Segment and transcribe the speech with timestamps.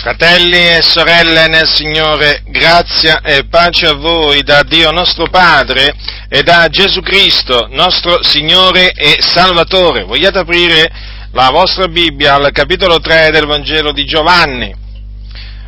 [0.00, 5.94] Fratelli e sorelle nel Signore, grazia e pace a voi da Dio nostro Padre
[6.26, 10.04] e da Gesù Cristo, nostro Signore e Salvatore.
[10.04, 10.90] Vogliate aprire
[11.32, 14.74] la vostra Bibbia al capitolo 3 del Vangelo di Giovanni.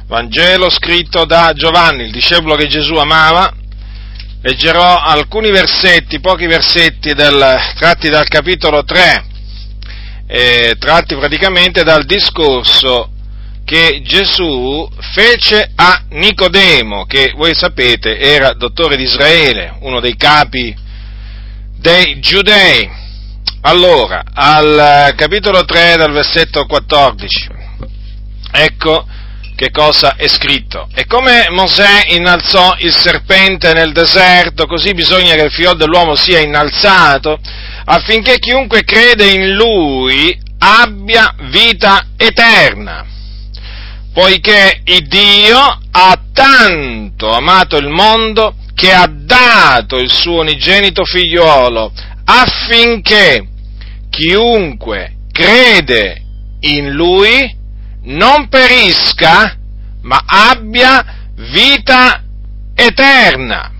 [0.06, 3.52] Vangelo scritto da Giovanni, il discepolo che Gesù amava.
[4.40, 9.24] Leggerò alcuni versetti, pochi versetti del, tratti dal capitolo 3,
[10.26, 13.11] eh, tratti praticamente dal discorso
[13.72, 20.76] che Gesù fece a Nicodemo, che voi sapete era dottore di Israele, uno dei capi
[21.78, 22.86] dei giudei.
[23.62, 27.48] Allora, al capitolo 3 dal versetto 14,
[28.50, 29.06] ecco
[29.56, 30.88] che cosa è scritto.
[30.92, 36.40] E come Mosè innalzò il serpente nel deserto, così bisogna che il figlio dell'uomo sia
[36.40, 37.38] innalzato,
[37.86, 43.06] affinché chiunque crede in lui abbia vita eterna
[44.12, 45.58] poiché Dio
[45.90, 51.92] ha tanto amato il mondo che ha dato il suo unigenito figliuolo
[52.24, 53.46] affinché
[54.10, 56.22] chiunque crede
[56.60, 57.60] in lui
[58.04, 59.56] non perisca,
[60.02, 62.22] ma abbia vita
[62.74, 63.70] eterna.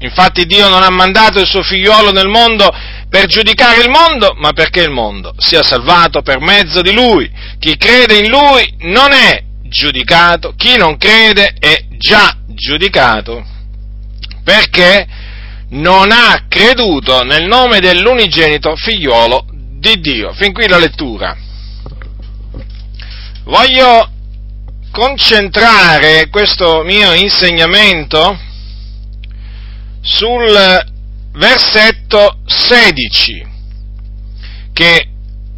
[0.00, 2.70] Infatti Dio non ha mandato il suo figliuolo nel mondo
[3.08, 7.30] per giudicare il mondo, ma perché il mondo sia salvato per mezzo di lui.
[7.58, 13.44] Chi crede in lui non è giudicato, chi non crede è già giudicato
[14.42, 15.06] perché
[15.70, 19.44] non ha creduto nel nome dell'unigenito figliolo
[19.78, 20.32] di Dio.
[20.32, 21.36] Fin qui la lettura.
[23.44, 24.10] Voglio
[24.90, 28.38] concentrare questo mio insegnamento
[30.00, 30.86] sul
[31.32, 33.46] versetto 16
[34.72, 35.08] che,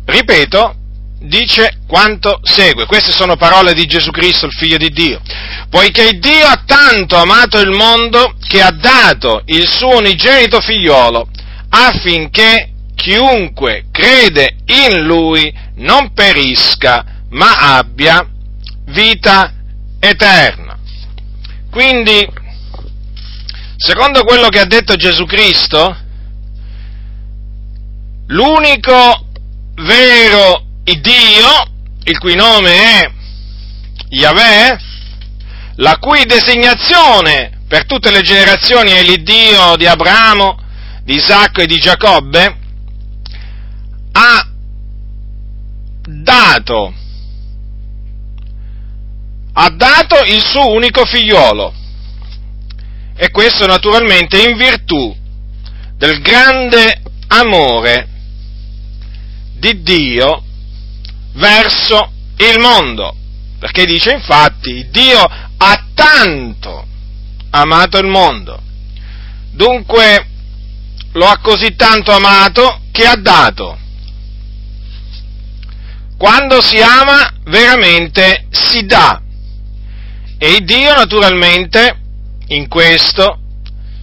[0.04, 0.74] ripeto,
[1.20, 2.86] dice quanto segue.
[2.86, 5.20] Queste sono parole di Gesù Cristo, il Figlio di Dio.
[5.68, 11.28] Poiché Dio ha tanto amato il mondo che ha dato il suo unigenito figliolo
[11.68, 18.26] affinché chiunque crede in Lui non perisca, ma abbia
[18.86, 19.52] vita
[20.00, 20.78] eterna.
[21.70, 22.28] Quindi,
[23.76, 25.96] secondo quello che ha detto Gesù Cristo,
[28.26, 29.26] l'unico
[29.76, 31.66] vero il Dio,
[32.04, 33.10] il cui nome è
[34.08, 34.78] Yahweh,
[35.76, 40.58] la cui designazione per tutte le generazioni è l'Iddio di Abramo,
[41.04, 42.56] di Isacco e di Giacobbe,
[44.12, 44.48] ha
[46.04, 46.94] dato,
[49.52, 51.74] ha dato il suo unico figliolo.
[53.14, 55.14] E questo naturalmente in virtù
[55.96, 58.08] del grande amore
[59.52, 60.44] di Dio
[61.32, 63.14] verso il mondo.
[63.58, 66.86] Perché dice infatti, Dio ha tanto
[67.50, 68.62] amato il mondo.
[69.52, 70.26] Dunque
[71.12, 73.78] lo ha così tanto amato che ha dato.
[76.16, 79.20] Quando si ama veramente si dà.
[80.38, 81.98] E Dio naturalmente
[82.48, 83.38] in questo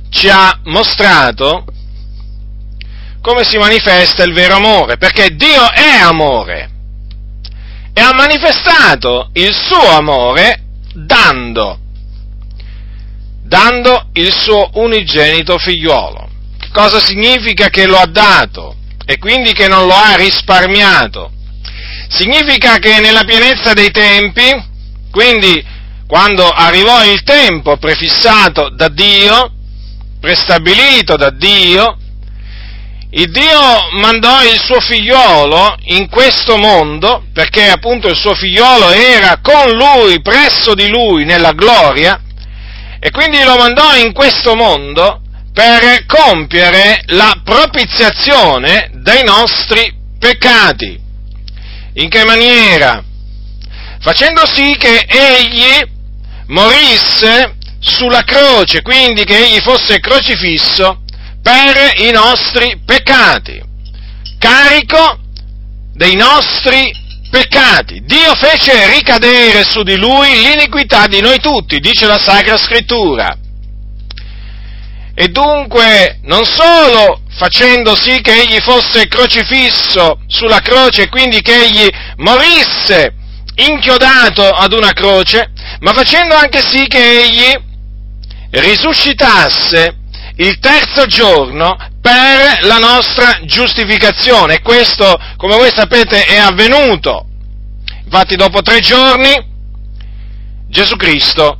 [0.09, 1.65] ci ha mostrato
[3.21, 6.76] come si manifesta il vero amore, perché Dio è amore
[7.97, 11.79] e ha manifestato il suo amore dando,
[13.41, 16.29] dando il suo unigenito figliuolo.
[16.71, 21.31] Cosa significa che lo ha dato e quindi che non lo ha risparmiato?
[22.09, 24.43] Significa che nella pienezza dei tempi,
[25.09, 25.65] quindi
[26.05, 29.53] quando arrivò il tempo prefissato da Dio,
[30.19, 31.97] prestabilito da Dio,
[33.09, 39.39] il Dio mandò il suo figliolo in questo mondo, perché appunto il suo figliolo era
[39.41, 42.19] con lui, presso di lui, nella gloria,
[42.99, 45.21] e quindi lo mandò in questo mondo
[45.53, 50.99] per compiere la propiziazione dei nostri peccati.
[51.93, 53.01] In che maniera?
[54.01, 55.81] Facendo sì che egli
[56.47, 61.03] morisse sulla croce, quindi che egli fosse crocifisso
[61.47, 63.63] per i nostri peccati,
[64.37, 65.17] carico
[65.93, 66.91] dei nostri
[67.29, 68.01] peccati.
[68.03, 73.37] Dio fece ricadere su di lui l'iniquità di noi tutti, dice la Sacra Scrittura.
[75.15, 81.63] E dunque, non solo facendo sì che egli fosse crocifisso sulla croce e quindi che
[81.63, 83.13] egli morisse
[83.55, 87.53] inchiodato ad una croce, ma facendo anche sì che egli
[88.49, 90.06] risuscitasse
[90.37, 94.55] il terzo giorno per la nostra giustificazione.
[94.55, 97.25] E questo, come voi sapete, è avvenuto.
[98.03, 99.55] Infatti dopo tre giorni
[100.69, 101.59] Gesù Cristo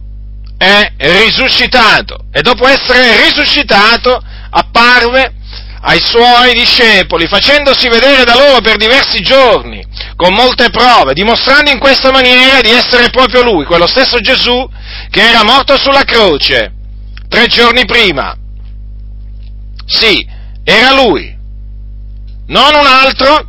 [0.58, 4.20] è risuscitato e dopo essere risuscitato
[4.50, 5.34] apparve
[5.82, 9.86] ai suoi discepoli, facendosi vedere da loro per diversi giorni,
[10.16, 14.68] con molte prove, dimostrando in questa maniera di essere proprio lui, quello stesso Gesù
[15.10, 16.74] che era morto sulla croce
[17.30, 18.36] tre giorni prima.
[19.88, 20.28] Sì,
[20.64, 21.36] era lui,
[22.48, 23.48] non un altro,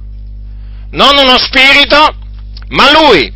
[0.93, 2.17] non uno spirito,
[2.69, 3.33] ma lui,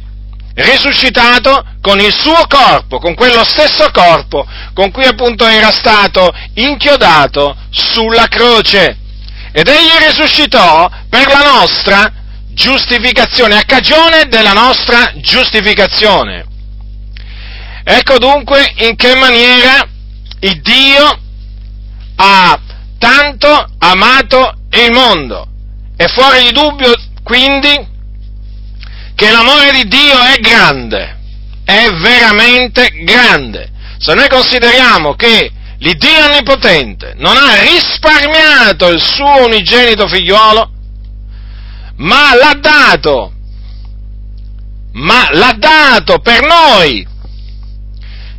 [0.54, 7.56] risuscitato con il suo corpo, con quello stesso corpo con cui appunto era stato inchiodato
[7.70, 8.96] sulla croce.
[9.52, 12.12] Ed egli risuscitò per la nostra
[12.48, 16.46] giustificazione, a cagione della nostra giustificazione.
[17.84, 19.86] Ecco dunque in che maniera
[20.40, 21.18] il Dio
[22.16, 22.60] ha
[23.02, 25.48] tanto amato il mondo.
[25.96, 26.94] È fuori di dubbio
[27.24, 27.90] quindi
[29.16, 31.18] che l'amore di Dio è grande,
[31.64, 33.70] è veramente grande.
[33.98, 40.70] Se noi consideriamo che l'Iddio Onnipotente non ha risparmiato il suo unigenito figliolo,
[41.96, 43.32] ma l'ha dato,
[44.92, 47.06] ma l'ha dato per noi,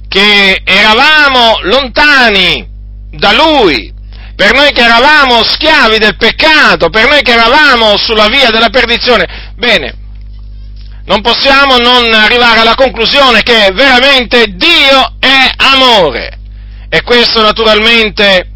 [0.07, 2.67] che eravamo lontani
[3.11, 3.92] da Lui,
[4.35, 9.53] per noi che eravamo schiavi del peccato, per noi che eravamo sulla via della perdizione.
[9.55, 9.95] Bene,
[11.05, 16.39] non possiamo non arrivare alla conclusione che veramente Dio è amore.
[16.89, 18.49] E questo naturalmente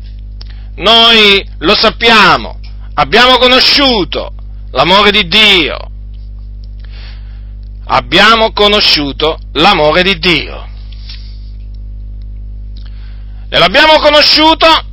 [0.75, 2.59] noi lo sappiamo,
[2.93, 4.33] abbiamo conosciuto
[4.71, 5.77] l'amore di Dio,
[7.85, 10.65] abbiamo conosciuto l'amore di Dio.
[13.49, 14.86] E l'abbiamo conosciuto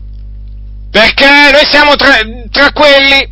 [0.94, 2.18] perché noi siamo tra,
[2.52, 3.28] tra quelli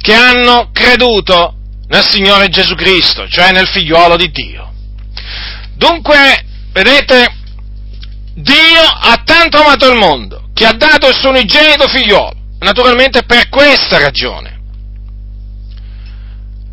[0.00, 1.56] che hanno creduto
[1.88, 4.72] nel Signore Gesù Cristo, cioè nel figliuolo di Dio.
[5.74, 7.30] Dunque, vedete,
[8.36, 13.50] Dio ha tanto amato il mondo che ha dato il suo unigenito figliuolo, naturalmente per
[13.50, 14.60] questa ragione,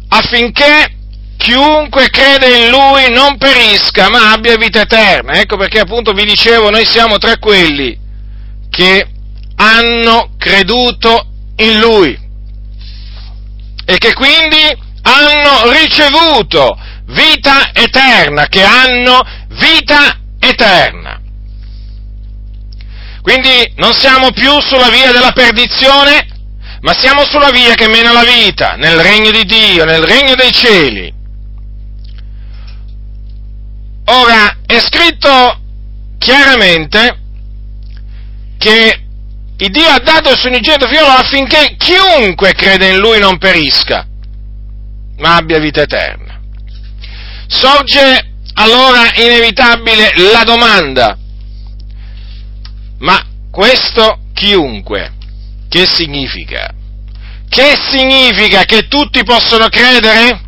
[0.07, 0.95] affinché
[1.35, 5.33] chiunque crede in Lui non perisca, ma abbia vita eterna.
[5.33, 7.99] Ecco perché appunto vi dicevo, noi siamo tra quelli
[8.69, 9.17] che
[9.61, 11.27] hanno creduto
[11.57, 12.17] in Lui
[13.85, 14.57] e che quindi
[15.01, 16.77] hanno ricevuto
[17.07, 21.19] vita eterna, che hanno vita eterna.
[23.21, 26.25] Quindi non siamo più sulla via della perdizione,
[26.81, 30.51] ma siamo sulla via che mena la vita, nel regno di Dio, nel regno dei
[30.51, 31.13] cieli.
[34.05, 35.59] Ora, è scritto
[36.17, 37.19] chiaramente
[38.57, 38.98] che
[39.61, 44.07] il Dio ha dato il suo unigenito figlio affinché chiunque crede in Lui non perisca,
[45.17, 46.39] ma abbia vita eterna.
[47.47, 51.17] Sorge allora inevitabile la domanda,
[52.99, 53.21] ma
[53.51, 55.11] questo chiunque,
[55.67, 56.73] che significa?
[57.49, 60.41] Che significa che tutti possono credere?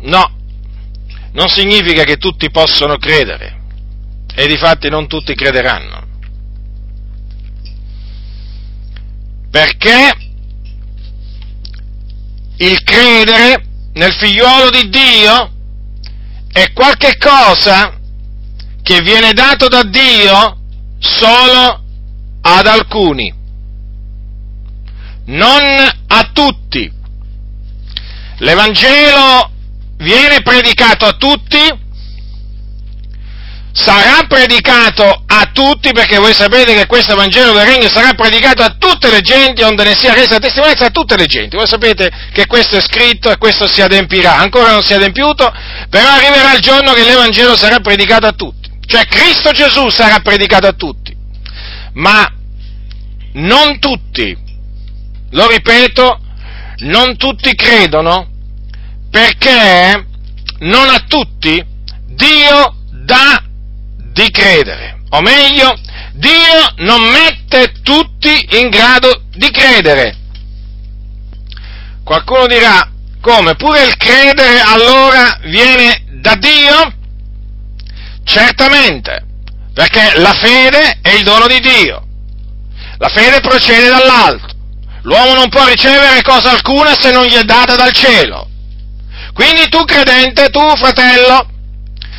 [0.00, 0.28] No,
[1.32, 3.62] non significa che tutti possono credere
[4.34, 6.02] e difatti non tutti crederanno.
[9.50, 10.16] Perché
[12.56, 13.64] il credere
[13.94, 15.52] nel figliuolo di Dio
[16.52, 17.98] è qualche cosa
[18.82, 20.58] che viene dato da Dio
[20.98, 21.82] solo
[22.40, 23.32] ad alcuni,
[25.26, 25.62] non
[26.06, 26.92] a tutti.
[28.38, 29.50] L'Evangelo
[29.98, 31.58] viene predicato a tutti,
[33.74, 38.76] sarà predicato a tutti, perché voi sapete che questo Vangelo del Regno sarà predicato a
[38.78, 41.56] tutte le genti, onde ne sia resa testimonianza a tutte le genti.
[41.56, 44.36] Voi sapete che questo è scritto e questo si adempirà.
[44.36, 45.52] Ancora non si è adempiuto,
[45.90, 48.70] però arriverà il giorno che l'Evangelo sarà predicato a tutti.
[48.86, 51.12] Cioè Cristo Gesù sarà predicato a tutti.
[51.94, 52.32] Ma
[53.32, 54.36] non tutti,
[55.30, 56.20] lo ripeto,
[56.78, 58.30] non tutti credono
[59.10, 60.06] perché
[60.60, 61.64] non a tutti
[62.06, 63.43] Dio dà
[64.14, 65.76] di credere, o meglio,
[66.12, 70.16] Dio non mette tutti in grado di credere.
[72.04, 72.88] Qualcuno dirà,
[73.20, 73.56] come?
[73.56, 76.94] Pure il credere allora viene da Dio?
[78.22, 79.26] Certamente,
[79.74, 82.06] perché la fede è il dono di Dio.
[82.98, 84.52] La fede procede dall'alto.
[85.02, 88.48] L'uomo non può ricevere cosa alcuna se non gli è data dal cielo.
[89.34, 91.48] Quindi tu credente, tu fratello,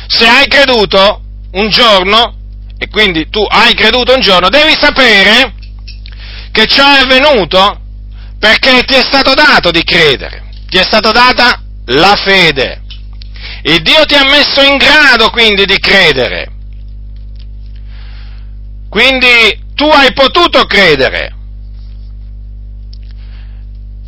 [0.06, 1.22] se hai creduto,
[1.56, 2.34] un giorno,
[2.78, 5.54] e quindi tu hai creduto un giorno, devi sapere
[6.50, 7.80] che ciò è avvenuto
[8.38, 12.82] perché ti è stato dato di credere, ti è stata data la fede.
[13.62, 16.52] Il Dio ti ha messo in grado quindi di credere.
[18.88, 21.34] Quindi tu hai potuto credere.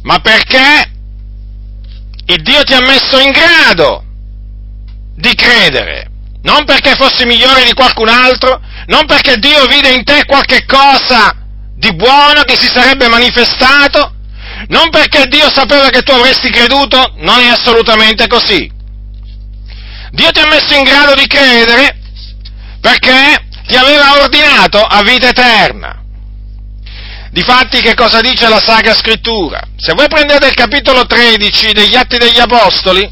[0.02, 0.90] Ma perché
[2.26, 4.04] il Dio ti ha messo in grado
[5.14, 6.07] di credere?
[6.42, 11.34] Non perché fossi migliore di qualcun altro, non perché Dio vide in te qualche cosa
[11.74, 14.14] di buono che si sarebbe manifestato,
[14.68, 18.70] non perché Dio sapeva che tu avresti creduto, non è assolutamente così.
[20.10, 21.98] Dio ti ha messo in grado di credere
[22.80, 26.02] perché ti aveva ordinato a vita eterna.
[27.30, 29.60] Difatti che cosa dice la Sacra Scrittura?
[29.76, 33.08] Se voi prendete il capitolo 13 degli Atti degli Apostoli,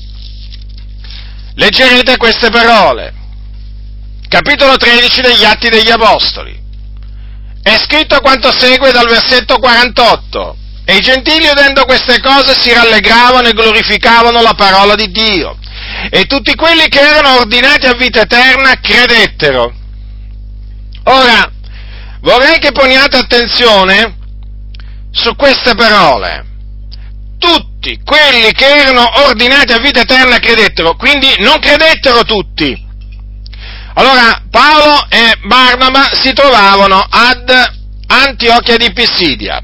[1.57, 3.13] leggerete queste parole.
[4.29, 6.65] Capitolo 13 degli Atti degli Apostoli.
[7.63, 10.57] È scritto quanto segue dal versetto 48.
[10.85, 15.59] E i gentili udendo queste cose si rallegravano e glorificavano la parola di Dio.
[16.11, 19.75] E tutti quelli che erano ordinati a vita eterna credettero.
[21.05, 21.51] Ora,
[22.21, 24.17] vorrei che poniate attenzione
[25.11, 26.45] su queste parole.
[27.39, 32.85] Tutti quelli che erano ordinati a vita eterna credettero, quindi non credettero tutti.
[33.95, 37.51] Allora, Paolo e Barnaba si trovavano ad
[38.09, 39.61] Antiochia di Pissidia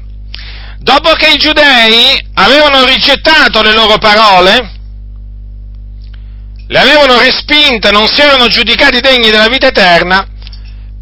[0.83, 4.71] dopo che i giudei avevano rigettato le loro parole,
[6.67, 10.27] le avevano respinte, non si erano giudicati degni della vita eterna,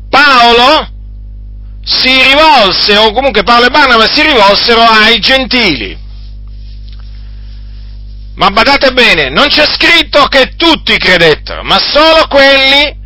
[0.08, 0.88] Paolo
[1.84, 6.01] si rivolse, o comunque Paolo e Barnaba si rivolsero ai gentili.
[8.36, 13.00] Ma badate bene, non c'è scritto che tutti credettero, ma solo quelli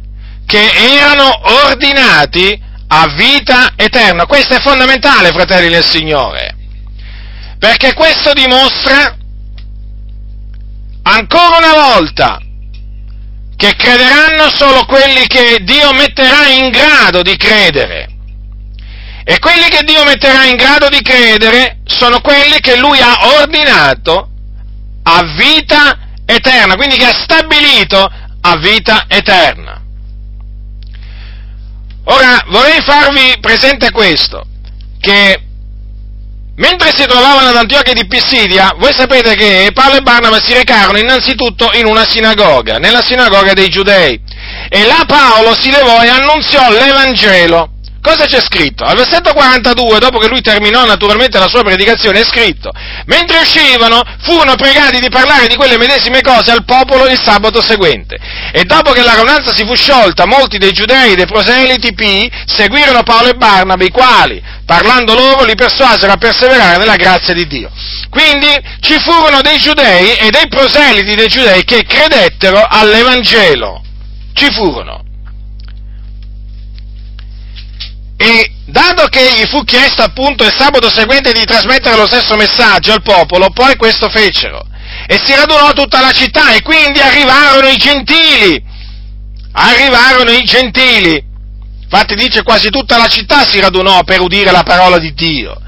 [0.46, 1.30] che erano
[1.66, 4.26] ordinati a vita eterna.
[4.26, 6.56] Questo è fondamentale, fratelli del Signore.
[7.58, 9.18] Perché questo dimostra
[11.04, 12.40] ancora una volta
[13.56, 18.10] che crederanno solo quelli che Dio metterà in grado di credere.
[19.24, 24.30] E quelli che Dio metterà in grado di credere sono quelli che Lui ha ordinato
[25.08, 29.82] a vita eterna, quindi che ha stabilito a vita eterna.
[32.06, 34.46] Ora vorrei farvi presente questo,
[35.00, 35.46] che
[36.58, 40.98] Mentre si trovavano ad Antiochia di Pissidia, voi sapete che Paolo e Barnaba si recarono
[40.98, 44.18] innanzitutto in una sinagoga, nella sinagoga dei giudei,
[44.70, 47.75] e là Paolo si levò e annunziò l'Evangelo
[48.06, 48.84] Cosa c'è scritto?
[48.84, 52.72] Al versetto 42, dopo che lui terminò naturalmente la sua predicazione, è scritto,
[53.08, 58.16] mentre uscivano furono pregati di parlare di quelle medesime cose al popolo il sabato seguente.
[58.52, 62.32] E dopo che la raunanza si fu sciolta, molti dei giudei e dei proseliti pii
[62.46, 67.48] seguirono Paolo e Barnaba, i quali, parlando loro, li persuasero a perseverare nella grazia di
[67.48, 67.72] Dio.
[68.12, 73.82] Quindi ci furono dei giudei e dei proseliti dei giudei che credettero all'Evangelo.
[74.32, 75.05] Ci furono.
[78.26, 82.92] E dato che gli fu chiesto appunto il sabato seguente di trasmettere lo stesso messaggio
[82.92, 84.66] al popolo, poi questo fecero.
[85.06, 88.64] E si radunò tutta la città e quindi arrivarono i gentili.
[89.52, 91.24] Arrivarono i gentili.
[91.84, 95.62] Infatti dice quasi tutta la città si radunò per udire la parola di Dio.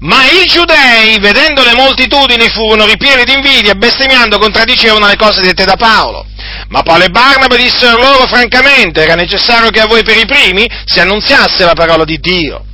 [0.00, 5.40] Ma i giudei, vedendo le moltitudini, furono ripieni di invidia e bestemmiando contraddicevano le cose
[5.40, 6.26] dette da Paolo.
[6.72, 10.66] Ma Paolo e Barnaba dissero loro francamente, era necessario che a voi per i primi
[10.86, 12.64] si annunziasse la parola di Dio.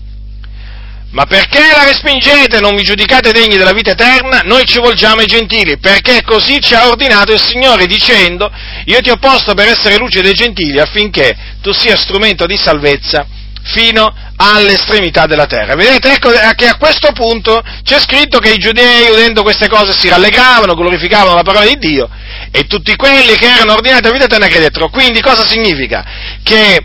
[1.11, 4.43] Ma perché la respingete e non vi giudicate degni della vita eterna?
[4.45, 8.49] Noi ci volgiamo ai gentili, perché così ci ha ordinato il Signore dicendo,
[8.85, 13.27] io ti ho posto per essere luce dei gentili affinché tu sia strumento di salvezza
[13.69, 15.75] fino all'estremità della terra.
[15.75, 20.09] Vedete, ecco che a questo punto c'è scritto che i giudei, udendo queste cose, si
[20.09, 22.09] rallegravano, glorificavano la parola di Dio
[22.51, 24.89] e tutti quelli che erano ordinati a vita eterna credettero.
[24.89, 26.05] Quindi cosa significa?
[26.43, 26.85] Che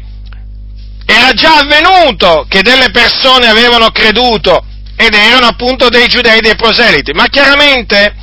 [1.05, 7.11] era già avvenuto che delle persone avevano creduto ed erano appunto dei giudei dei proseliti,
[7.13, 8.15] ma chiaramente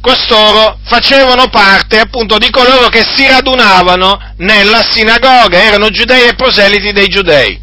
[0.00, 6.92] costoro facevano parte appunto di coloro che si radunavano nella sinagoga, erano giudei e proseliti
[6.92, 7.60] dei giudei.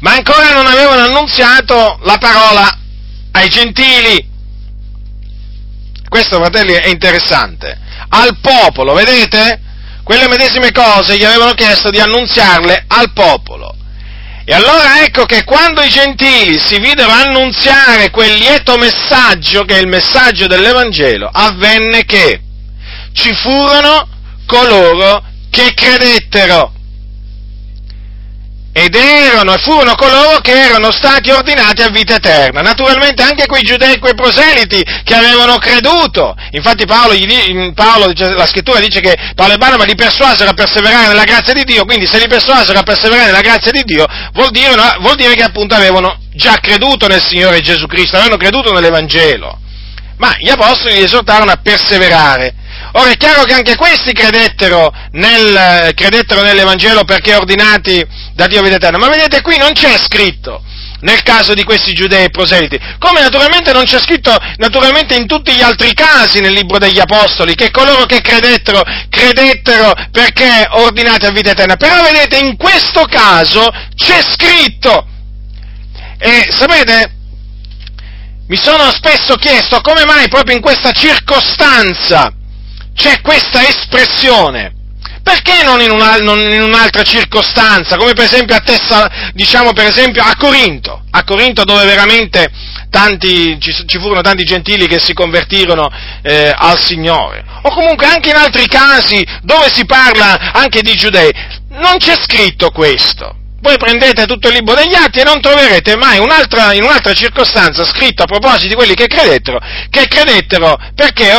[0.00, 2.78] Ma ancora non avevano annunziato la parola
[3.32, 4.32] ai gentili.
[6.08, 7.78] Questo, fratelli, è interessante.
[8.10, 9.60] Al popolo, vedete?
[10.04, 13.74] Quelle medesime cose gli avevano chiesto di annunziarle al popolo.
[14.46, 19.80] E allora ecco che quando i gentili si videro annunziare quel lieto messaggio, che è
[19.80, 22.42] il messaggio dell'Evangelo, avvenne che
[23.12, 24.06] ci furono
[24.46, 26.72] coloro che credettero.
[28.76, 32.60] Ed erano e furono coloro che erano stati ordinati a vita eterna.
[32.60, 36.34] Naturalmente anche quei giudei, quei proseliti che avevano creduto.
[36.50, 37.14] Infatti Paolo,
[37.72, 41.62] Paolo, la scrittura dice che Paolo e Barnaba li persuasero a perseverare nella grazia di
[41.62, 45.34] Dio, quindi se li persuasero a perseverare nella grazia di Dio vuol dire, vuol dire
[45.36, 49.60] che appunto avevano già creduto nel Signore Gesù Cristo, avevano creduto nell'Evangelo.
[50.16, 52.54] Ma gli apostoli li esortarono a perseverare.
[52.96, 58.76] Ora è chiaro che anche questi credettero, nel, credettero nell'Evangelo perché ordinati da Dio vita
[58.76, 60.62] eterna, ma vedete qui non c'è scritto
[61.00, 65.60] nel caso di questi giudei proseliti, come naturalmente non c'è scritto naturalmente in tutti gli
[65.60, 71.50] altri casi nel libro degli Apostoli, che coloro che credettero, credettero perché ordinati a vita
[71.50, 75.04] eterna, però vedete in questo caso c'è scritto,
[76.16, 77.12] e sapete,
[78.46, 82.32] mi sono spesso chiesto come mai proprio in questa circostanza
[82.94, 84.72] c'è questa espressione.
[85.22, 89.86] Perché non in, una, non in, un'altra circostanza, come per esempio a Tessa, diciamo per
[89.86, 92.46] esempio a Corinto, a Corinto dove veramente
[92.90, 95.90] tanti, ci, ci, furono tanti gentili che si convertirono
[96.22, 101.30] eh, al Signore, o comunque anche in altri casi dove si parla anche di giudei,
[101.70, 106.18] non c'è scritto questo voi prendete tutto il libro degli atti e non troverete mai
[106.18, 111.32] un'altra, in un'altra circostanza scritto a proposito di quelli che credettero, che credettero perché,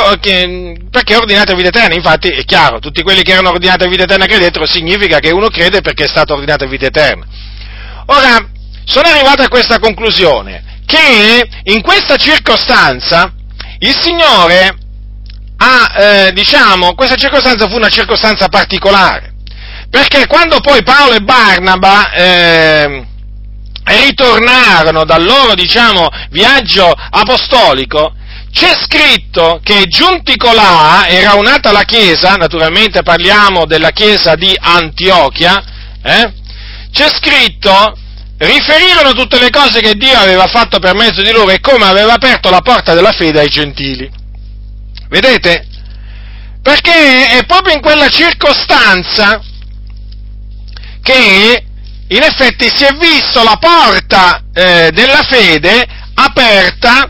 [0.90, 1.94] perché ordinate a vita eterna.
[1.94, 5.50] Infatti è chiaro, tutti quelli che erano ordinati a vita eterna credettero, significa che uno
[5.50, 7.26] crede perché è stato ordinato a vita eterna.
[8.08, 8.50] Ora,
[8.86, 13.32] sono arrivato a questa conclusione, che in questa circostanza
[13.80, 14.78] il Signore
[15.58, 19.35] ha, eh, diciamo, questa circostanza fu una circostanza particolare.
[19.90, 23.06] Perché quando poi Paolo e Barnaba eh,
[23.84, 28.14] ritornarono dal loro, diciamo, viaggio apostolico,
[28.52, 35.62] c'è scritto che giunti colà e raunata la chiesa, naturalmente parliamo della chiesa di Antiochia,
[36.02, 36.34] eh,
[36.92, 37.98] c'è scritto,
[38.38, 42.14] riferirono tutte le cose che Dio aveva fatto per mezzo di loro e come aveva
[42.14, 44.10] aperto la porta della fede ai gentili.
[45.10, 45.68] Vedete?
[46.62, 49.42] Perché è proprio in quella circostanza
[51.06, 51.64] che
[52.08, 57.08] in effetti si è visto la porta eh, della fede aperta,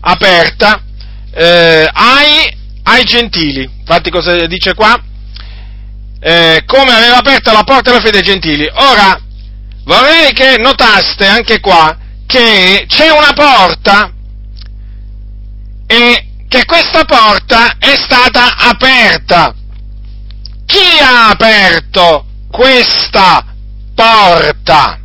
[0.00, 0.82] aperta
[1.32, 3.62] eh, ai, ai, gentili.
[3.62, 5.02] Infatti cosa dice qua?
[6.20, 8.68] Eh, come aveva aperto la porta della fede ai gentili.
[8.70, 9.18] Ora,
[9.84, 14.12] vorrei che notaste anche qua che c'è una porta
[15.86, 19.54] e che questa porta è stata aperta.
[20.66, 23.44] Chi ha aperto questa
[23.94, 24.98] porta.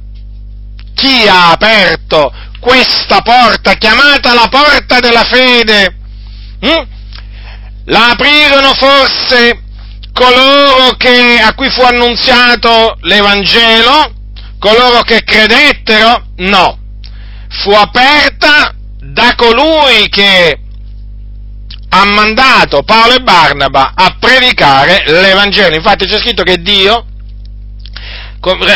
[0.93, 5.97] Chi ha aperto questa porta, chiamata la porta della fede?
[6.61, 6.87] Hm?
[7.85, 9.61] La aprirono forse
[10.13, 14.13] coloro che, a cui fu annunziato l'Evangelo?
[14.59, 16.27] Coloro che credettero?
[16.37, 16.77] No.
[17.49, 20.57] Fu aperta da colui che
[21.89, 25.75] ha mandato Paolo e Barnaba a predicare l'Evangelo.
[25.75, 27.07] Infatti c'è scritto che Dio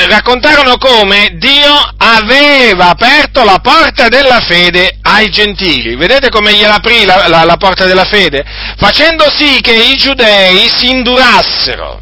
[0.08, 5.95] raccontarono come Dio aveva aperto la porta della fede ai gentili.
[5.95, 8.45] Vedete come gliela aprì la, la, la porta della fede?
[8.77, 12.01] Facendo sì che i giudei si indurassero.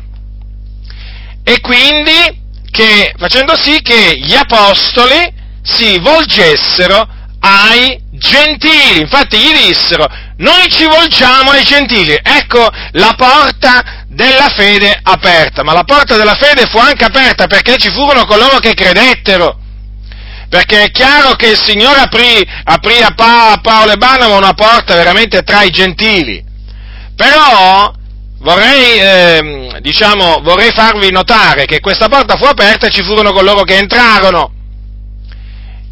[1.44, 7.08] E quindi che, facendo sì che gli apostoli si volgessero
[7.46, 9.02] ai gentili.
[9.02, 12.18] Infatti gli dissero, noi ci volgiamo ai gentili.
[12.22, 17.78] Ecco la porta della fede aperta, ma la porta della fede fu anche aperta perché
[17.78, 19.60] ci furono coloro che credettero.
[20.50, 24.96] Perché è chiaro che il Signore aprì, aprì a, pa- Paolo e Barnaba una porta
[24.96, 26.44] veramente tra i gentili.
[27.16, 27.92] Però
[28.40, 33.64] vorrei, eh, diciamo, vorrei farvi notare che questa porta fu aperta e ci furono coloro
[33.64, 34.55] che entrarono.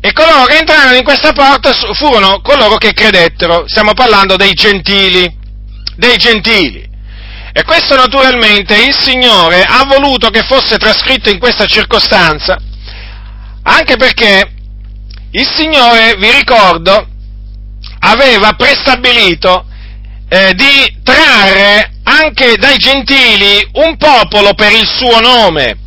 [0.05, 3.63] E coloro che entrarono in questa porta furono coloro che credettero.
[3.67, 5.33] Stiamo parlando dei gentili.
[5.95, 6.85] Dei gentili.
[7.53, 12.59] E questo naturalmente il Signore ha voluto che fosse trascritto in questa circostanza,
[13.61, 14.51] anche perché
[15.31, 17.07] il Signore, vi ricordo,
[17.99, 19.65] aveva prestabilito
[20.27, 25.77] eh, di trarre anche dai gentili un popolo per il suo nome.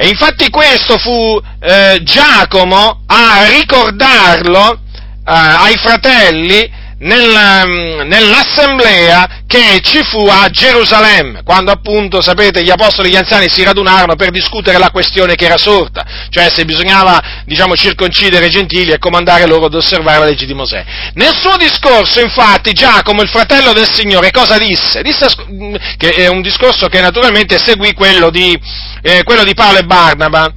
[0.00, 4.78] E infatti questo fu eh, Giacomo a ricordarlo eh,
[5.24, 13.08] ai fratelli nella, mm, nell'assemblea che ci fu a Gerusalemme, quando appunto, sapete, gli apostoli
[13.08, 17.42] e gli anziani si radunarono per discutere la questione che era sorta, cioè se bisognava,
[17.44, 20.84] diciamo, circoncidere i gentili e comandare loro ad osservare la legge di Mosè.
[21.14, 25.02] Nel suo discorso, infatti, Giacomo, il fratello del Signore, cosa disse?
[25.02, 28.58] Disse mm, che è un discorso che naturalmente seguì quello di,
[29.02, 30.52] eh, quello di Paolo e Barnaba,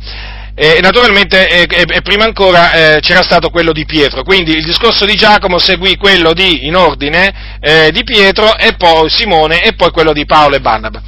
[0.53, 5.05] e naturalmente e, e prima ancora eh, c'era stato quello di Pietro, quindi il discorso
[5.05, 9.91] di Giacomo seguì quello di, in ordine, eh, di Pietro e poi Simone e poi
[9.91, 11.01] quello di Paolo e Barnaba.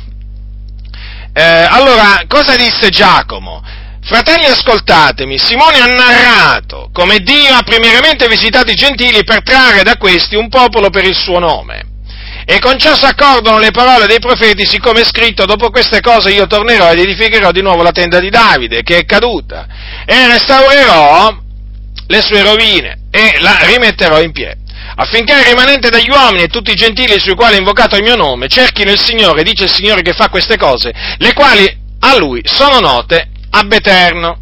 [1.34, 3.62] Eh, allora, cosa disse Giacomo?
[4.04, 9.96] Fratelli ascoltatemi, Simone ha narrato come Dio ha primariamente visitato i gentili per trarre da
[9.96, 11.93] questi un popolo per il suo nome.
[12.46, 16.32] E con ciò si accordano le parole dei profeti, siccome è scritto, dopo queste cose
[16.32, 19.66] io tornerò ed edificherò di nuovo la tenda di Davide, che è caduta,
[20.06, 21.38] e restaurerò
[22.08, 24.62] le sue rovine e la rimetterò in piedi
[24.96, 28.16] affinché il rimanente degli uomini e tutti i gentili sui quali è invocato il mio
[28.16, 32.42] nome cerchino il Signore, dice il Signore che fa queste cose, le quali a Lui
[32.44, 34.38] sono note ab eterno.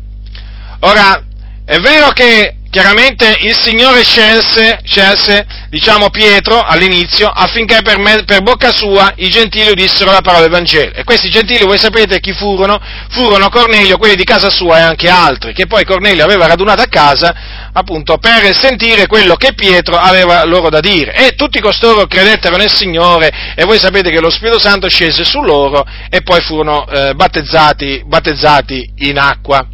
[0.82, 1.24] Ora,
[1.64, 8.42] è vero che chiaramente il Signore scelse, scelse diciamo Pietro all'inizio affinché per, me, per,
[8.42, 10.94] bocca sua i gentili udissero la parola del Vangelo.
[10.94, 12.80] E questi gentili, voi sapete chi furono?
[13.10, 16.88] Furono Cornelio, quelli di casa sua e anche altri, che poi Cornelio aveva radunato a
[16.88, 17.36] casa
[17.74, 21.14] appunto per sentire quello che Pietro aveva loro da dire.
[21.14, 25.42] E tutti costoro credettero nel Signore e voi sapete che lo Spirito Santo scese su
[25.42, 29.68] loro e poi furono eh, battezzati, battezzati in acqua.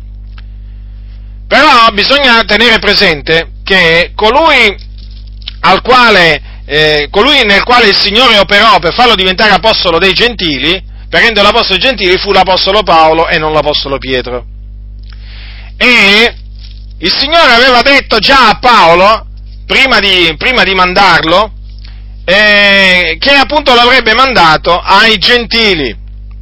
[1.48, 4.76] Però bisogna tenere presente che colui,
[5.82, 11.22] quale, eh, colui nel quale il Signore operò per farlo diventare apostolo dei gentili, per
[11.22, 14.46] renderlo apostolo dei gentili, fu l'apostolo Paolo e non l'apostolo Pietro.
[15.78, 16.36] E
[17.00, 19.28] il Signore aveva detto già a Paolo,
[19.66, 21.54] prima di, prima di mandarlo,
[22.26, 25.96] eh, che appunto l'avrebbe mandato ai gentili.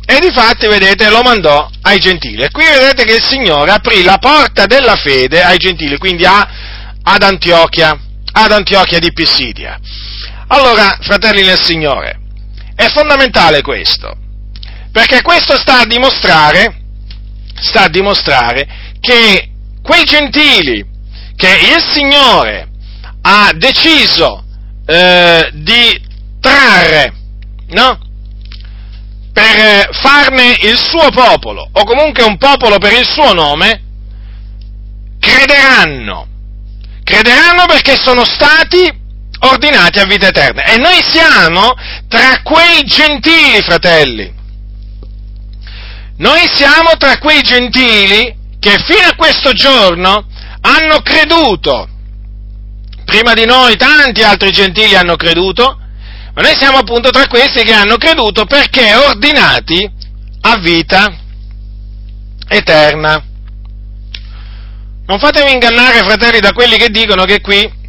[0.08, 2.44] E difatti, vedete, lo mandò ai gentili.
[2.44, 6.48] E qui vedete che il Signore aprì la porta della fede ai gentili, quindi a,
[7.02, 8.00] ad Antiochia,
[8.32, 9.80] ad Antiochia di Pisidia.
[10.48, 12.20] Allora, fratelli nel Signore,
[12.76, 14.16] è fondamentale questo,
[14.92, 16.82] perché questo sta a dimostrare,
[17.56, 18.68] sta a dimostrare
[19.00, 19.50] che
[19.82, 20.86] quei gentili
[21.36, 22.68] che il Signore
[23.22, 24.44] ha deciso
[24.86, 26.00] eh, di
[26.40, 27.14] trarre,
[27.70, 28.05] no?
[29.36, 33.82] Per farne il suo popolo, o comunque un popolo per il suo nome,
[35.20, 36.26] crederanno.
[37.04, 38.90] Crederanno perché sono stati
[39.42, 40.64] ordinati a vita eterna.
[40.64, 41.74] E noi siamo
[42.08, 44.34] tra quei gentili, fratelli.
[46.16, 50.28] Noi siamo tra quei gentili che fino a questo giorno
[50.62, 51.90] hanno creduto.
[53.04, 55.78] Prima di noi tanti altri gentili hanno creduto,
[56.36, 59.90] ma noi siamo appunto tra questi che hanno creduto perché ordinati
[60.42, 61.18] a vita
[62.50, 63.24] eterna.
[65.08, 67.84] Non fatevi ingannare, fratelli, da quelli che dicono che qui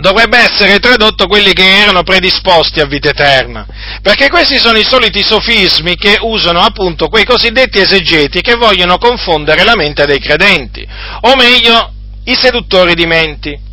[0.00, 3.64] dovrebbe essere tradotto quelli che erano predisposti a vita eterna,
[4.02, 9.62] perché questi sono i soliti sofismi che usano appunto quei cosiddetti esegeti che vogliono confondere
[9.62, 10.86] la mente dei credenti,
[11.20, 11.92] o meglio,
[12.24, 13.66] i seduttori di menti.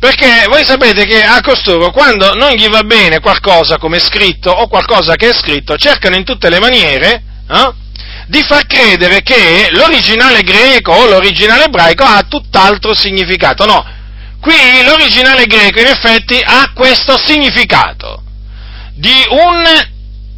[0.00, 4.66] Perché voi sapete che a costoro, quando non gli va bene qualcosa come scritto o
[4.66, 7.72] qualcosa che è scritto, cercano in tutte le maniere eh,
[8.26, 13.66] di far credere che l'originale greco o l'originale ebraico ha tutt'altro significato.
[13.66, 13.84] No,
[14.40, 14.54] qui
[14.86, 18.22] l'originale greco in effetti ha questo significato
[18.94, 19.64] di un,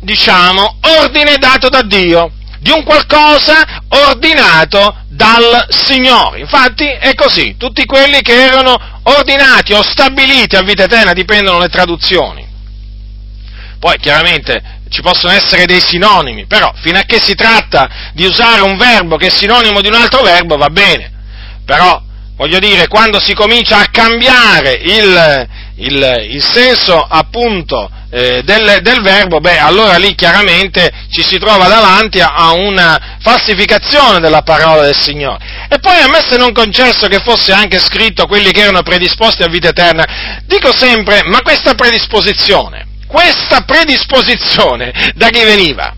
[0.01, 6.39] diciamo, ordine dato da Dio di un qualcosa ordinato dal Signore.
[6.39, 11.69] Infatti è così, tutti quelli che erano ordinati o stabiliti a vita eterna dipendono le
[11.69, 12.47] traduzioni.
[13.81, 18.61] Poi chiaramente ci possono essere dei sinonimi, però fino a che si tratta di usare
[18.61, 21.11] un verbo che è sinonimo di un altro verbo va bene.
[21.65, 22.01] Però,
[22.37, 25.49] voglio dire, quando si comincia a cambiare il,
[25.79, 31.67] il, il senso appunto eh, del, del, verbo, beh, allora lì chiaramente ci si trova
[31.67, 35.67] davanti a, una falsificazione della parola del Signore.
[35.71, 39.43] E poi a me se non concesso che fosse anche scritto quelli che erano predisposti
[39.43, 45.95] a vita eterna, dico sempre, ma questa predisposizione, questa predisposizione da chi veniva?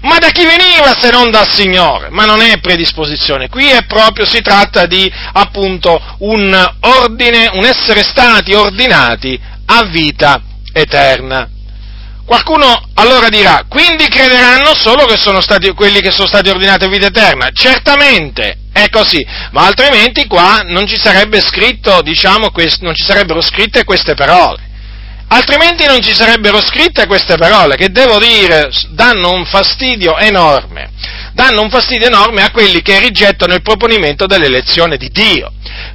[0.00, 2.08] Ma da chi veniva se non dal Signore?
[2.10, 8.02] Ma non è predisposizione, qui è proprio, si tratta di appunto un ordine, un essere
[8.02, 11.51] stati ordinati a vita eterna.
[12.32, 16.88] Qualcuno allora dirà, quindi crederanno solo che sono stati, quelli che sono stati ordinati a
[16.88, 17.50] vita eterna?
[17.52, 20.96] Certamente è così, ma altrimenti qua non ci
[21.42, 24.62] scritto, diciamo, quest, non ci sarebbero scritte queste parole.
[25.28, 30.88] Altrimenti non ci sarebbero scritte queste parole, che devo dire danno un fastidio enorme.
[31.34, 35.50] Danno un fastidio enorme a quelli che rigettano il proponimento dell'elezione di Dio.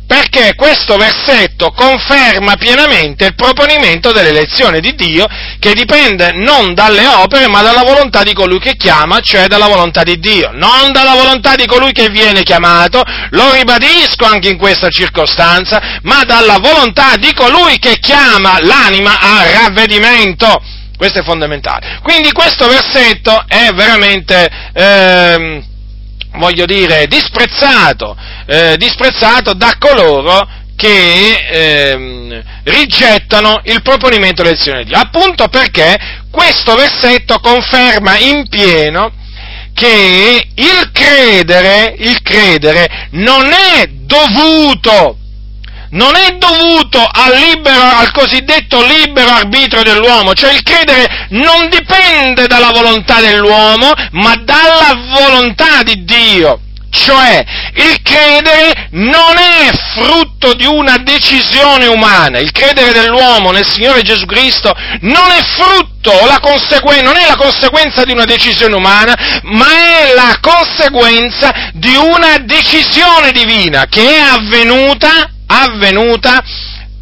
[0.08, 5.28] Perché questo versetto conferma pienamente il proponimento dell'elezione di Dio
[5.60, 10.04] che dipende non dalle opere ma dalla volontà di colui che chiama, cioè dalla volontà
[10.04, 14.90] di Dio, non dalla volontà di colui che viene chiamato, lo ribadisco anche in questa
[14.90, 20.62] circostanza, ma dalla volontà di colui che chiama l'anima al ravvedimento.
[20.98, 22.00] Questo è fondamentale.
[22.02, 24.50] Quindi questo versetto è veramente...
[24.74, 25.66] Ehm,
[26.38, 35.00] voglio dire, disprezzato, eh, disprezzato da coloro che eh, rigettano il proponimento dell'elezione di Dio.
[35.00, 35.98] Appunto perché
[36.30, 39.12] questo versetto conferma in pieno
[39.74, 45.18] che il credere, il credere non è dovuto
[45.92, 52.48] non è dovuto al, libero, al, cosiddetto libero arbitrio dell'uomo, cioè il credere non dipende
[52.48, 56.62] dalla volontà dell'uomo, ma dalla volontà di Dio.
[56.90, 57.44] Cioè,
[57.76, 64.26] il credere non è frutto di una decisione umana, il credere dell'uomo nel Signore Gesù
[64.26, 69.68] Cristo non è frutto, la conseguen- non è la conseguenza di una decisione umana, ma
[69.68, 76.44] è la conseguenza di una decisione divina che è avvenuta avvenuta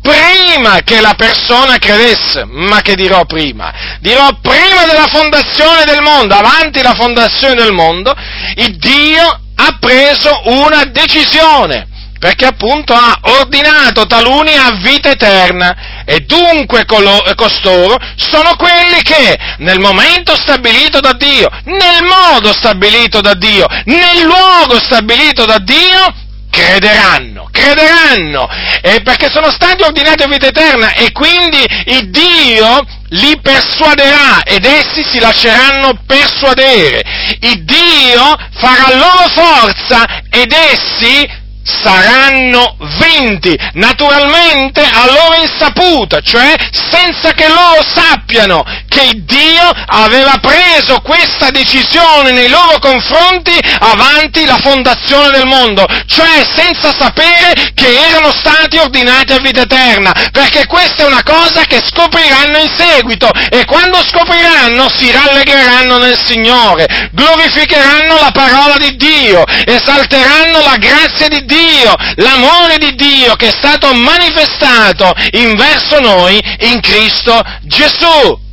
[0.02, 3.74] prima che la persona credesse, ma che dirò prima?
[4.00, 8.14] Dirò prima della fondazione del mondo, avanti la fondazione del mondo,
[8.56, 11.88] il Dio ha preso una decisione,
[12.20, 19.80] perché appunto ha ordinato taluni a vita eterna e dunque costoro sono quelli che nel
[19.80, 26.14] momento stabilito da Dio, nel modo stabilito da Dio, nel luogo stabilito da Dio,
[26.56, 28.48] crederanno, crederanno,
[28.82, 34.64] eh, perché sono stati ordinati a vita eterna e quindi il Dio li persuaderà ed
[34.64, 37.04] essi si lasceranno persuadere.
[37.42, 46.54] Il Dio farà loro forza ed essi saranno vinti, naturalmente a loro insaputa, cioè
[46.92, 54.60] senza che loro sappiano che Dio aveva preso questa decisione nei loro confronti avanti la
[54.62, 61.04] fondazione del mondo, cioè senza sapere che erano stati ordinati a vita eterna, perché questa
[61.04, 68.20] è una cosa che scopriranno in seguito e quando scopriranno si rallegreranno nel Signore, glorificheranno
[68.20, 73.52] la parola di Dio, esalteranno la grazia di Dio, Dio, l'amore di Dio che è
[73.52, 78.44] stato manifestato in verso noi in Cristo Gesù.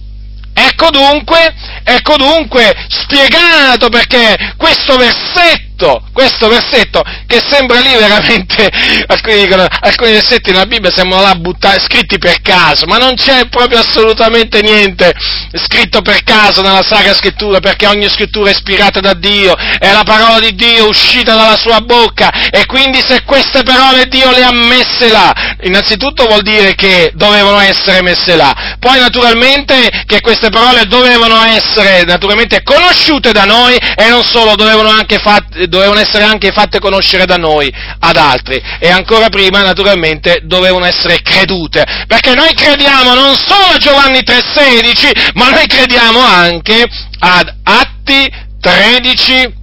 [0.54, 8.70] Ecco dunque, ecco dunque spiegato perché questo versetto versetto, questo versetto, che sembra lì veramente,
[9.06, 13.48] alcuni dicono, alcuni versetti nella Bibbia sembrano là buttati, scritti per caso, ma non c'è
[13.48, 15.12] proprio assolutamente niente
[15.54, 20.04] scritto per caso nella Sacra Scrittura, perché ogni scrittura è ispirata da Dio, è la
[20.04, 24.52] parola di Dio uscita dalla sua bocca, e quindi se queste parole Dio le ha
[24.52, 30.86] messe là, innanzitutto vuol dire che dovevano essere messe là, poi naturalmente che queste parole
[30.86, 36.52] dovevano essere naturalmente conosciute da noi, e non solo, dovevano anche fat- dovevano essere anche
[36.52, 38.62] fatte conoscere da noi ad altri.
[38.78, 45.30] E ancora prima naturalmente dovevano essere credute, perché noi crediamo non solo a Giovanni 3,16,
[45.32, 46.86] ma noi crediamo anche
[47.20, 48.30] ad Atti
[48.60, 49.60] 13,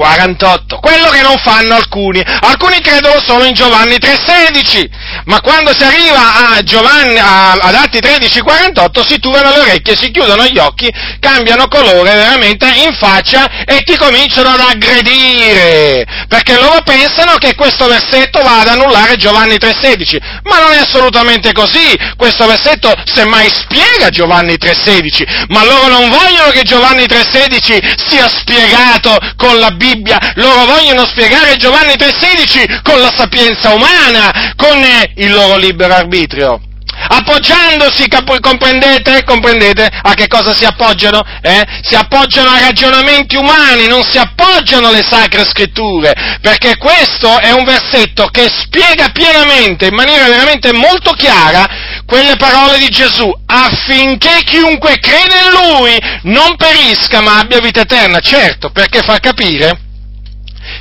[0.00, 2.22] 48, quello che non fanno alcuni.
[2.40, 4.86] Alcuni credono solo in Giovanni 3,16,
[5.26, 10.10] ma quando si arriva a Giovanni, a, ad Atti 13,48 si turano le orecchie, si
[10.10, 16.80] chiudono gli occhi, cambiano colore veramente in faccia e ti cominciano ad aggredire, perché loro
[16.82, 21.94] pensano che questo versetto va ad annullare Giovanni 3,16, ma non è assolutamente così.
[22.16, 29.18] Questo versetto semmai spiega Giovanni 3,16, ma loro non vogliono che Giovanni 3,16 sia spiegato
[29.36, 34.78] con la Bibbia Bibbia, loro vogliono spiegare Giovanni 3,16 con la sapienza umana, con
[35.16, 36.60] il loro libero arbitrio.
[37.08, 38.06] Appoggiandosi,
[38.40, 39.24] comprendete?
[39.24, 41.24] Comprendete a che cosa si appoggiano?
[41.40, 41.64] Eh?
[41.82, 47.64] Si appoggiano a ragionamenti umani, non si appoggiano alle sacre scritture, perché questo è un
[47.64, 51.66] versetto che spiega pienamente, in maniera veramente molto chiara,
[52.10, 58.18] quelle parole di Gesù, affinché chiunque crede in Lui non perisca ma abbia vita eterna.
[58.18, 59.78] Certo, perché fa capire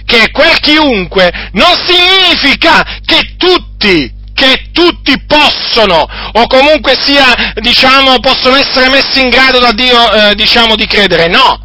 [0.05, 8.55] che quel chiunque non significa che tutti che tutti possono, o comunque sia, diciamo, possono
[8.55, 11.27] essere messi in grado da Dio, eh, diciamo, di credere.
[11.27, 11.59] No,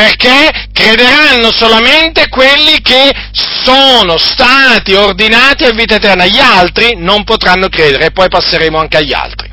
[0.00, 7.68] perché crederanno solamente quelli che sono stati ordinati a vita eterna, gli altri non potranno
[7.68, 9.50] credere e poi passeremo anche agli altri.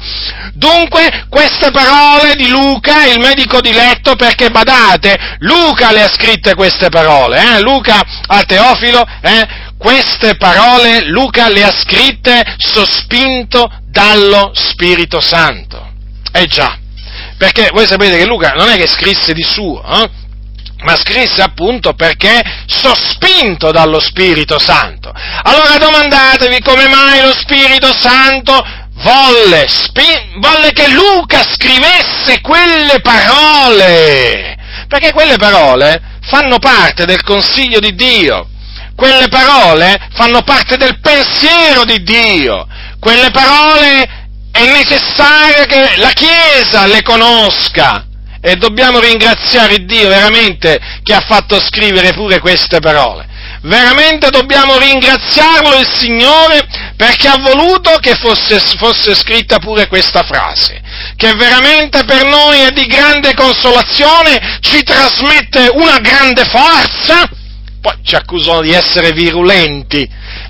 [0.54, 6.56] Dunque, queste parole di Luca, il medico di letto, perché badate, Luca le ha scritte
[6.56, 7.60] queste parole, eh?
[7.60, 9.48] Luca al Teofilo, eh?
[9.78, 15.92] queste parole Luca le ha scritte sospinto dallo Spirito Santo.
[16.32, 16.78] Eh già,
[17.38, 20.26] perché voi sapete che Luca non è che scrisse di suo, eh?
[20.84, 25.12] Ma scrisse appunto perché sospinto dallo Spirito Santo.
[25.44, 28.63] Allora domandatevi come mai lo Spirito Santo
[28.94, 37.80] volle, spi- volle che Luca scrivesse quelle parole, perché quelle parole fanno parte del consiglio
[37.80, 38.50] di Dio,
[38.96, 42.68] quelle parole fanno parte del pensiero di Dio,
[43.00, 48.07] quelle parole è necessario che la Chiesa le conosca
[48.41, 53.26] e dobbiamo ringraziare Dio veramente che ha fatto scrivere pure queste parole.
[53.62, 60.82] Veramente dobbiamo ringraziarlo il Signore perché ha voluto che fosse, fosse scritta pure questa frase,
[61.15, 67.28] che veramente per noi è di grande consolazione, ci trasmette una grande forza,
[67.82, 70.08] poi ci accusano di essere virulenti,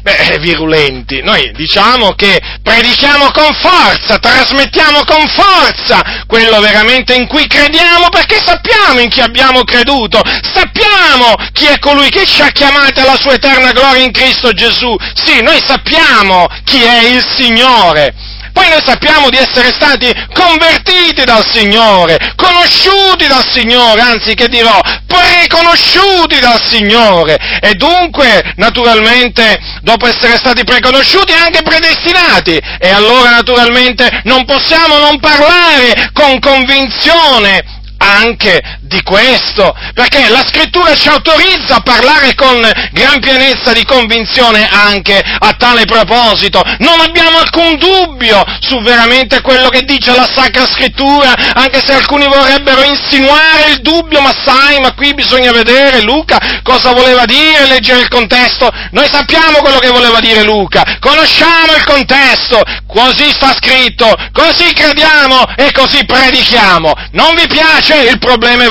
[0.08, 1.22] Beh, virulenti.
[1.22, 8.38] Noi diciamo che predichiamo con forza, trasmettiamo con forza quello veramente in cui crediamo perché
[8.42, 10.22] sappiamo in chi abbiamo creduto,
[10.54, 14.96] sappiamo chi è colui che ci ha chiamati alla sua eterna gloria in Cristo Gesù.
[15.14, 18.37] Sì, noi sappiamo chi è il Signore.
[18.58, 24.80] Poi noi sappiamo di essere stati convertiti dal Signore, conosciuti dal Signore, anzi che dirò,
[25.06, 27.38] preconosciuti dal Signore.
[27.62, 32.60] E dunque, naturalmente, dopo essere stati preconosciuti, anche predestinati.
[32.80, 37.64] E allora, naturalmente, non possiamo non parlare con convinzione
[38.00, 42.60] anche di questo, perché la scrittura ci autorizza a parlare con
[42.92, 46.62] gran pienezza di convinzione anche a tale proposito.
[46.80, 52.26] Non abbiamo alcun dubbio su veramente quello che dice la Sacra Scrittura, anche se alcuni
[52.28, 58.02] vorrebbero insinuare il dubbio, ma sai, ma qui bisogna vedere Luca cosa voleva dire, leggere
[58.02, 58.70] il contesto.
[58.92, 65.44] Noi sappiamo quello che voleva dire Luca, conosciamo il contesto, così sta scritto, così crediamo
[65.56, 66.94] e così predichiamo.
[67.12, 67.96] Non vi piace?
[68.10, 68.64] Il problema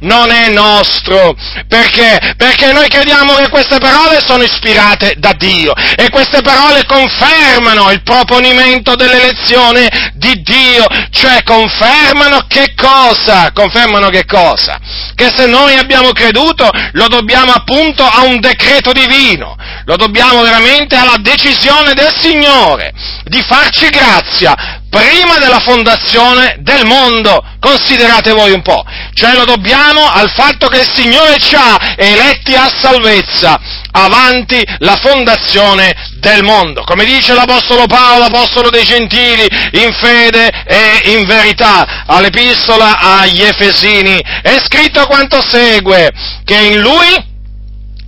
[0.00, 1.34] non è nostro.
[1.68, 2.34] Perché?
[2.36, 8.02] Perché noi crediamo che queste parole sono ispirate da Dio e queste parole confermano il
[8.02, 13.50] proponimento dell'elezione di Dio, cioè confermano che cosa?
[13.52, 14.78] Confermano che cosa?
[15.14, 20.96] Che se noi abbiamo creduto lo dobbiamo appunto a un decreto divino, lo dobbiamo veramente
[20.96, 22.92] alla decisione del Signore
[23.24, 27.42] di farci grazia prima della fondazione del mondo.
[27.60, 32.54] Considerate voi un po', cioè lo dobbiamo al fatto che il Signore ci ha eletti
[32.54, 33.58] a salvezza
[33.90, 36.82] avanti la fondazione del mondo.
[36.84, 44.20] Come dice l'Apostolo Paolo, Apostolo dei Gentili, in fede e in verità, all'Epistola agli Efesini,
[44.42, 46.10] è scritto quanto segue,
[46.44, 47.32] che in Lui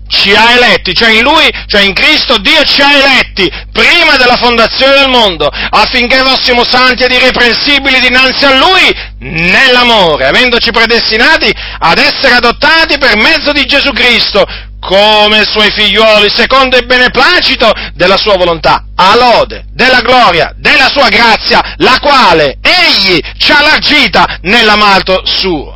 [0.09, 4.37] ci ha eletti, cioè in Lui, cioè in Cristo Dio ci ha eletti prima della
[4.37, 11.99] fondazione del mondo, affinché fossimo santi ed irreprensibili dinanzi a Lui nell'amore, avendoci predestinati ad
[11.99, 14.45] essere adottati per mezzo di Gesù Cristo,
[14.81, 21.09] come suoi figlioli, secondo il beneplacito della sua volontà, a lode, della gloria, della sua
[21.09, 25.76] grazia, la quale Egli ci ha largita nell'amato suo.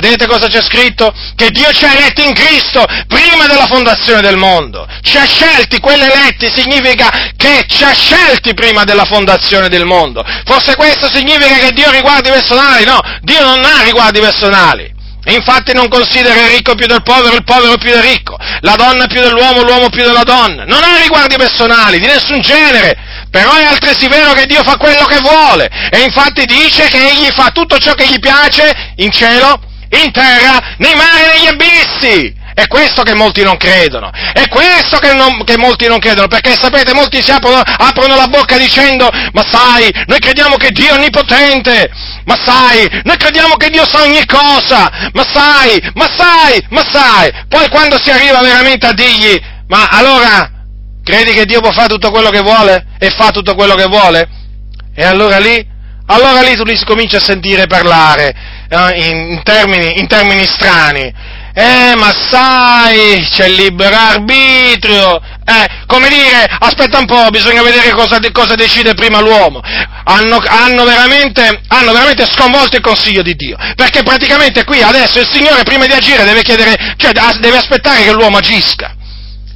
[0.00, 1.12] Vedete cosa c'è scritto?
[1.34, 4.86] Che Dio ci ha eletti in Cristo prima della fondazione del mondo.
[5.02, 10.24] Ci ha scelti, quell'eletti significa che ci ha scelti prima della fondazione del mondo.
[10.44, 12.84] Forse questo significa che Dio riguarda i personali?
[12.84, 14.94] No, Dio non ha riguardi personali.
[15.26, 19.06] Infatti non considera il ricco più del povero, il povero più del ricco, la donna
[19.08, 20.64] più dell'uomo, l'uomo più della donna.
[20.64, 22.96] Non ha riguardi personali di nessun genere.
[23.30, 25.68] Però è altresì vero che Dio fa quello che vuole.
[25.90, 30.74] E infatti dice che Egli fa tutto ciò che gli piace in cielo in terra,
[30.78, 32.36] nei mari e negli abissi.
[32.58, 36.56] È questo che molti non credono, è questo che, non, che, molti non credono, perché
[36.56, 40.94] sapete, molti si aprono, aprono la bocca dicendo, ma sai, noi crediamo che Dio è
[40.94, 41.88] onnipotente,
[42.24, 47.30] ma sai, noi crediamo che Dio sa ogni cosa, ma sai, ma sai, ma sai,
[47.48, 50.50] poi quando si arriva veramente a dirgli, ma allora,
[51.04, 52.86] credi che Dio può fare tutto quello che vuole?
[52.98, 54.28] E fa tutto quello che vuole?
[54.96, 55.64] E allora lì,
[56.10, 58.34] allora lì tu li cominci a sentire parlare,
[58.68, 61.12] eh, in, termini, in termini strani.
[61.54, 65.20] Eh, ma sai, c'è il libero arbitrio.
[65.44, 69.60] Eh, come dire, aspetta un po', bisogna vedere cosa, cosa decide prima l'uomo.
[70.04, 73.56] Hanno, hanno, veramente, hanno, veramente, sconvolto il consiglio di Dio.
[73.74, 78.12] Perché praticamente qui adesso il Signore prima di agire deve chiedere, cioè deve aspettare che
[78.12, 78.94] l'uomo agisca.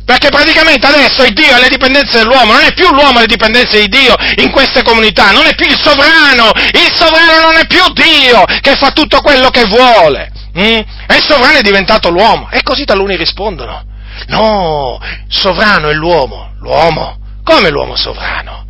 [0.04, 3.78] Perché praticamente adesso il Dio è alle dipendenze dell'uomo, non è più l'uomo alle dipendenze
[3.78, 7.82] di Dio in queste comunità, non è più il sovrano, il sovrano non è più
[7.92, 10.32] Dio che fa tutto quello che vuole.
[10.58, 10.80] Mm?
[11.06, 12.48] E il sovrano è diventato l'uomo.
[12.50, 13.84] E così taluni rispondono.
[14.26, 16.52] No, sovrano è l'uomo.
[16.58, 17.18] L'uomo?
[17.44, 18.66] Come l'uomo sovrano?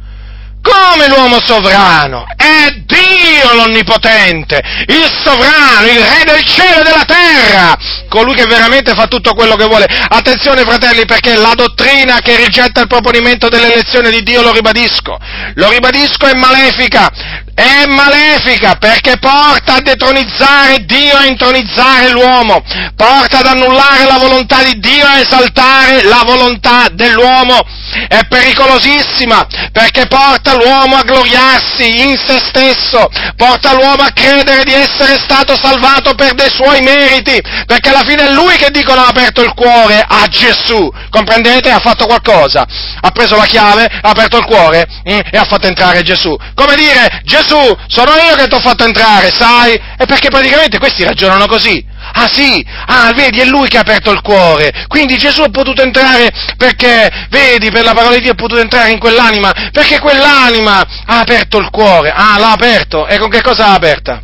[0.62, 2.24] Come l'uomo sovrano?
[2.36, 7.76] È Dio l'Onnipotente, il sovrano, il Re del cielo e della terra,
[8.08, 9.86] colui che veramente fa tutto quello che vuole.
[9.86, 15.18] Attenzione fratelli perché la dottrina che rigetta il proponimento dell'elezione di Dio, lo ribadisco,
[15.54, 17.10] lo ribadisco è malefica,
[17.54, 22.62] è malefica perché porta a detronizzare Dio e a intronizzare l'uomo,
[22.96, 27.60] porta ad annullare la volontà di Dio e a esaltare la volontà dell'uomo.
[28.08, 34.72] È pericolosissima perché porta l'uomo a gloriarsi in se stesso, porta l'uomo a credere di
[34.72, 39.08] essere stato salvato per dei suoi meriti, perché alla fine è lui che dicono ha
[39.08, 41.70] aperto il cuore a Gesù, comprendete?
[41.70, 42.64] Ha fatto qualcosa,
[43.00, 46.34] ha preso la chiave, ha aperto il cuore mm, e ha fatto entrare Gesù.
[46.54, 49.74] Come dire, Gesù Gesù, sono io che ti ho fatto entrare, sai?
[49.74, 51.84] E perché praticamente questi ragionano così.
[52.14, 54.86] Ah sì, ah vedi, è lui che ha aperto il cuore.
[54.86, 58.90] Quindi Gesù è potuto entrare perché, vedi, per la parola di Dio è potuto entrare
[58.90, 62.12] in quell'anima, perché quell'anima ha aperto il cuore.
[62.14, 63.06] Ah, l'ha aperto.
[63.06, 64.22] E con che cosa l'ha aperta?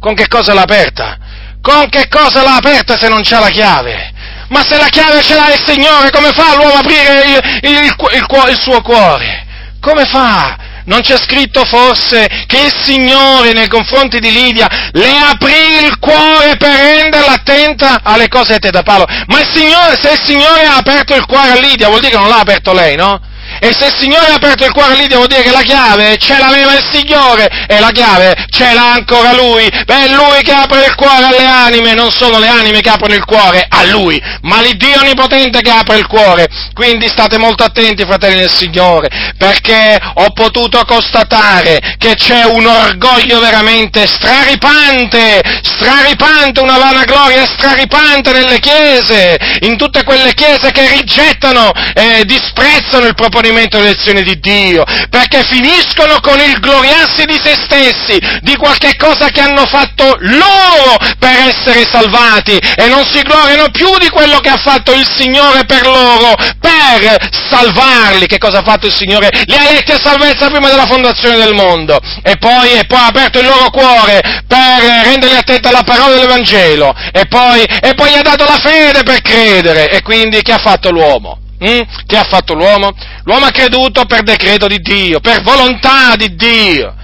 [0.00, 1.18] Con che cosa l'ha aperta?
[1.60, 4.12] Con che cosa l'ha aperta se non c'ha la chiave?
[4.48, 7.96] Ma se la chiave ce l'ha il Signore, come fa l'uomo a aprire il, il,
[8.12, 9.44] il, il suo cuore?
[9.80, 10.65] Come fa?
[10.86, 16.56] Non c'è scritto forse che il Signore nei confronti di Lidia le aprì il cuore
[16.56, 19.04] per renderla attenta alle cose dette da Paolo?
[19.26, 22.18] Ma il Signore, se il Signore ha aperto il cuore a Lidia, vuol dire che
[22.18, 23.20] non l'ha aperto lei, no?
[23.60, 26.36] E se il Signore ha aperto il cuore lì, devo dire che la chiave ce
[26.38, 29.68] l'aveva il Signore e la chiave ce l'ha ancora Lui.
[29.84, 33.14] Beh, è Lui che apre il cuore alle anime, non sono le anime che aprono
[33.14, 36.48] il cuore a Lui, ma l'Iddio Onnipotente che apre il cuore.
[36.74, 43.38] Quindi state molto attenti, fratelli del Signore, perché ho potuto constatare che c'è un orgoglio
[43.40, 52.24] veramente straripante, straripante, una vanagloria straripante nelle chiese, in tutte quelle chiese che rigettano e
[52.24, 58.18] disprezzano il proponimento proponimento dell'elezione di Dio, perché finiscono con il gloriarsi di se stessi,
[58.40, 63.98] di qualche cosa che hanno fatto loro per essere salvati e non si gloriano più
[63.98, 68.26] di quello che ha fatto il Signore per loro, per salvarli.
[68.26, 69.28] Che cosa ha fatto il Signore?
[69.44, 73.06] Li ha eletti a salvezza prima della fondazione del mondo e poi, e poi ha
[73.06, 78.16] aperto il loro cuore per renderli attenti alla parola dell'Evangelo e poi, e poi gli
[78.16, 81.40] ha dato la fede per credere e quindi che ha fatto l'uomo?
[81.64, 81.80] Mm?
[82.06, 82.92] Che ha fatto l'uomo?
[83.24, 86.94] L'uomo ha creduto per decreto di Dio, per volontà di Dio.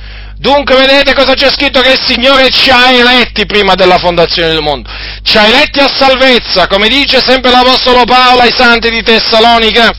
[0.42, 1.80] Dunque vedete cosa c'è scritto?
[1.80, 4.90] Che il Signore ci ha eletti prima della fondazione del mondo.
[5.22, 9.92] Ci ha eletti a salvezza, come dice sempre l'Apostolo Paolo ai santi di Tessalonica.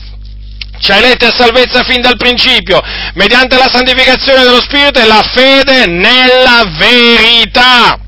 [0.78, 2.78] Ci ha eletti a salvezza fin dal principio,
[3.14, 7.98] mediante la santificazione dello Spirito e la fede nella verità.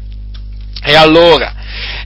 [0.85, 1.55] E allora,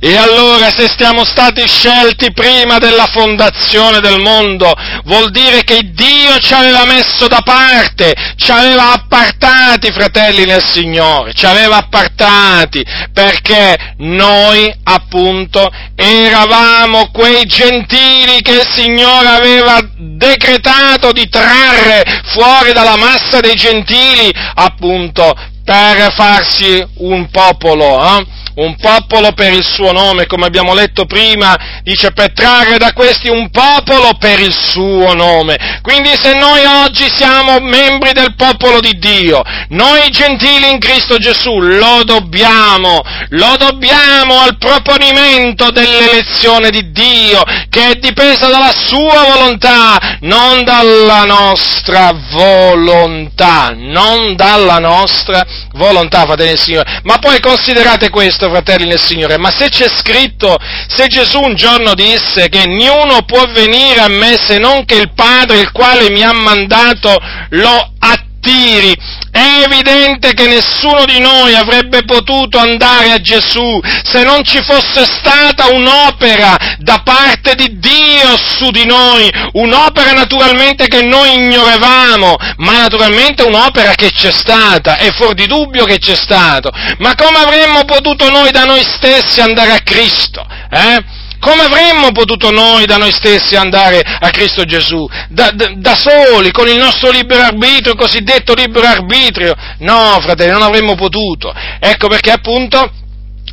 [0.02, 4.72] e allora se siamo stati scelti prima della fondazione del mondo,
[5.04, 11.34] vuol dire che Dio ci aveva messo da parte, ci aveva appartati, fratelli nel Signore,
[11.34, 12.82] ci aveva appartati,
[13.12, 22.96] perché noi appunto eravamo quei gentili che il Signore aveva decretato di trarre fuori dalla
[22.96, 25.34] massa dei gentili, appunto,
[25.70, 28.26] per farsi un popolo, eh?
[28.56, 33.28] un popolo per il suo nome, come abbiamo letto prima, dice per trarre da questi
[33.28, 35.78] un popolo per il suo nome.
[35.80, 41.60] Quindi se noi oggi siamo membri del popolo di Dio, noi gentili in Cristo Gesù,
[41.60, 50.18] lo dobbiamo, lo dobbiamo al proponimento dell'elezione di Dio, che è dipesa dalla sua volontà,
[50.22, 57.00] non dalla nostra volontà, non dalla nostra volontà, fratelli del Signore.
[57.04, 60.56] Ma poi considerate questo, fratelli nel Signore, ma se c'è scritto,
[60.88, 65.12] se Gesù un giorno disse che niuno può venire a me se non che il
[65.14, 67.16] Padre, il quale mi ha mandato,
[67.50, 68.96] lo attiri,
[69.30, 75.04] è evidente che nessuno di noi avrebbe potuto andare a Gesù se non ci fosse
[75.04, 82.78] stata un'opera da parte di Dio su di noi, un'opera naturalmente che noi ignoravamo, ma
[82.78, 86.70] naturalmente un'opera che c'è stata, è fuori di dubbio che c'è stato.
[86.98, 90.44] Ma come avremmo potuto noi da noi stessi andare a Cristo?
[90.70, 91.19] Eh?
[91.40, 95.08] Come avremmo potuto noi da noi stessi andare a Cristo Gesù?
[95.28, 99.54] Da, da, da, soli, con il nostro libero arbitrio, il cosiddetto libero arbitrio?
[99.78, 101.52] No, fratelli, non avremmo potuto.
[101.80, 102.92] Ecco perché appunto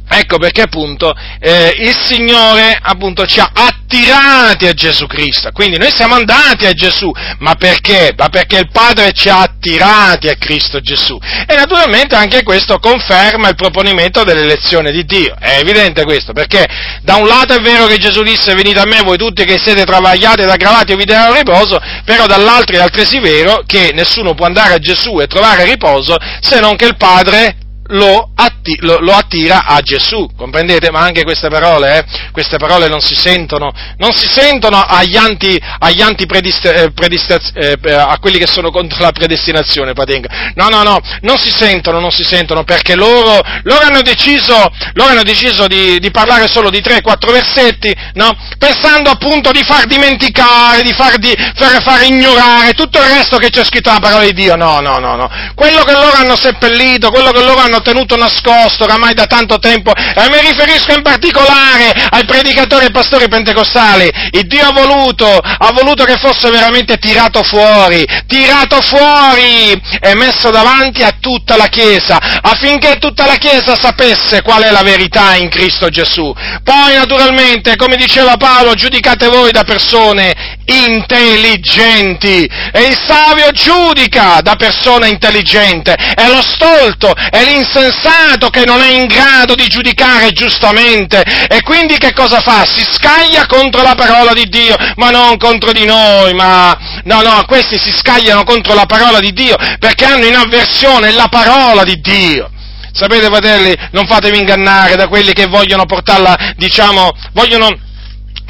[0.10, 5.92] Ecco perché appunto eh, il Signore appunto ci ha attirati a Gesù Cristo, quindi noi
[5.92, 8.14] siamo andati a Gesù, ma perché?
[8.16, 11.18] Ma perché il Padre ci ha attirati a Cristo Gesù.
[11.46, 16.66] E naturalmente anche questo conferma il proponimento dell'elezione di Dio, è evidente questo, perché
[17.02, 19.84] da un lato è vero che Gesù disse venite a me voi tutti che siete
[19.84, 24.46] travagliati ed aggravati e vi darò riposo, però dall'altro è altresì vero che nessuno può
[24.46, 27.58] andare a Gesù e trovare riposo se non che il Padre
[27.90, 30.92] lo, atti, lo, lo, attira a Gesù, comprendete?
[30.92, 35.60] Ma anche queste parole, eh, queste parole non si sentono, non si sentono agli anti,
[35.80, 36.92] agli anti eh,
[37.54, 40.52] eh, a quelli che sono contro la predestinazione, Patenga.
[40.56, 45.12] No, no, no, non si sentono, non si sentono, perché loro, loro hanno deciso, loro
[45.12, 48.36] hanno deciso di, di, parlare solo di tre, quattro versetti, no?
[48.58, 53.50] Pensando appunto di far dimenticare, di far, di, far, far ignorare tutto il resto che
[53.50, 54.56] c'è scritto nella parola di Dio.
[54.56, 55.30] No, no, no, no.
[55.56, 59.60] Quello che loro hanno seppellito, quello che loro hanno hanno tenuto nascosto oramai da tanto
[59.60, 64.10] tempo, e mi riferisco in particolare ai predicatori e pastori pentecostali.
[64.32, 70.50] Il Dio ha voluto, ha voluto che fosse veramente tirato fuori, tirato fuori e messo
[70.50, 75.50] davanti a tutta la Chiesa, affinché tutta la Chiesa sapesse qual è la verità in
[75.50, 76.34] Cristo Gesù.
[76.64, 84.56] Poi naturalmente, come diceva Paolo, giudicate voi da persone intelligenti e il savio giudica da
[84.56, 91.24] persona intelligente, è lo stolto, è l'insensato che non è in grado di giudicare giustamente
[91.48, 92.66] e quindi che cosa fa?
[92.66, 97.46] Si scaglia contro la parola di Dio, ma non contro di noi, ma no, no,
[97.48, 102.00] questi si scagliano contro la parola di Dio perché hanno in avversione la parola di
[102.02, 102.52] Dio.
[102.92, 107.86] Sapete, fratelli, non fatevi ingannare da quelli che vogliono portarla, diciamo, vogliono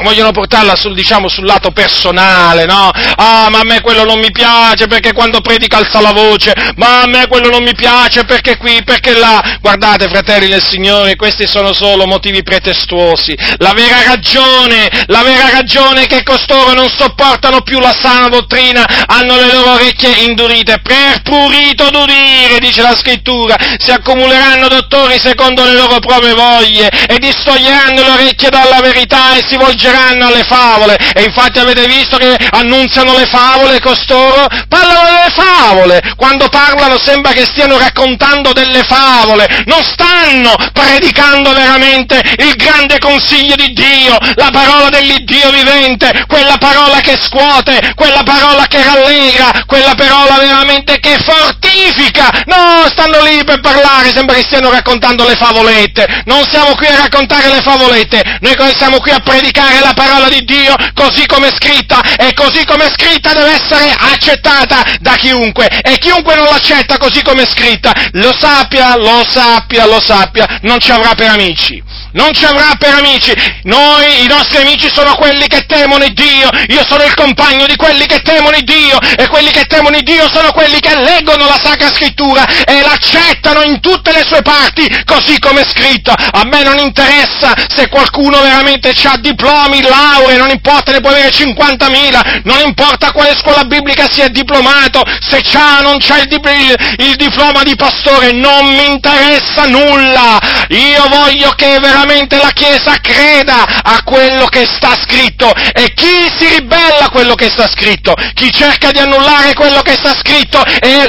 [0.04, 2.92] vogliono portarla sul, diciamo, sul lato personale, no?
[3.16, 7.02] Ah, ma a me quello non mi piace perché quando predica alza la voce, ma
[7.02, 9.58] a me quello non mi piace perché qui, perché là.
[9.62, 13.36] Guardate, fratelli del Signore, questi sono solo motivi pretestuosi.
[13.58, 18.86] La vera ragione, la vera ragione è che costoro non sopportano più la sana dottrina,
[19.08, 25.64] hanno le loro orecchie indurite, per prurito d'udire, dice la scrittura, si accumuleranno dottori secondo
[25.64, 30.44] le loro proprie voglie e distoglieranno le orecchie dalla verità e si volgeranno rivolgeranno alle
[30.44, 34.48] favole, e infatti avete visto che annunziano le favole costoro?
[34.68, 42.22] Parlano delle favole, quando parlano sembra che stiano raccontando delle favole, non stanno predicando veramente
[42.38, 48.66] il grande consiglio di Dio, la parola dell'Iddio vivente, quella parola che scuote, quella parola
[48.68, 52.44] che rallegra, quella parola veramente che fortifica.
[52.46, 56.24] No, stanno lì per parlare, sembra che stiano raccontando le favolette.
[56.26, 60.30] Non siamo qui a raccontare le favolette, noi siamo qui a predicare è la parola
[60.30, 65.16] di Dio così come è scritta e così come è scritta deve essere accettata da
[65.16, 70.60] chiunque e chiunque non l'accetta così come è scritta lo sappia, lo sappia, lo sappia,
[70.62, 71.82] non ci avrà per amici
[72.12, 73.34] non ci avrà per amici.
[73.64, 78.06] Noi, i nostri amici sono quelli che temono Dio, io sono il compagno di quelli
[78.06, 82.46] che temono Dio e quelli che temono Dio sono quelli che leggono la Sacra Scrittura
[82.66, 86.12] e l'accettano in tutte le sue parti, così come è scritto.
[86.12, 91.30] A me non interessa se qualcuno veramente ha diplomi, lauree, non importa, ne può avere
[91.30, 97.06] 50.000, non importa quale scuola biblica sia diplomato, se c'ha o non c'ha il, il,
[97.06, 100.40] il diploma di pastore, non mi interessa nulla.
[100.70, 105.52] Io voglio che veramente veramente la Chiesa creda a quello che sta scritto.
[105.74, 109.94] E chi si ribella a quello che sta scritto, chi cerca di annullare quello che
[109.94, 110.64] sta scritto?
[110.64, 111.08] E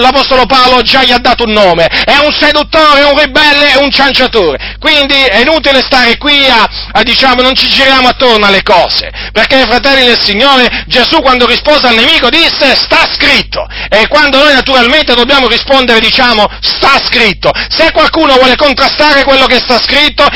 [0.00, 4.76] l'Apostolo Paolo già gli ha dato un nome, è un seduttore, un ribelle, un cianciatore.
[4.78, 9.66] Quindi è inutile stare qui a, a diciamo, non ci giriamo attorno alle cose, perché
[9.66, 15.14] fratelli del Signore Gesù quando rispose al nemico disse sta scritto e quando noi naturalmente
[15.14, 17.50] dobbiamo rispondere diciamo sta scritto.
[17.68, 20.26] Se qualcuno vuole contrastare quello che sta scritto, scritto,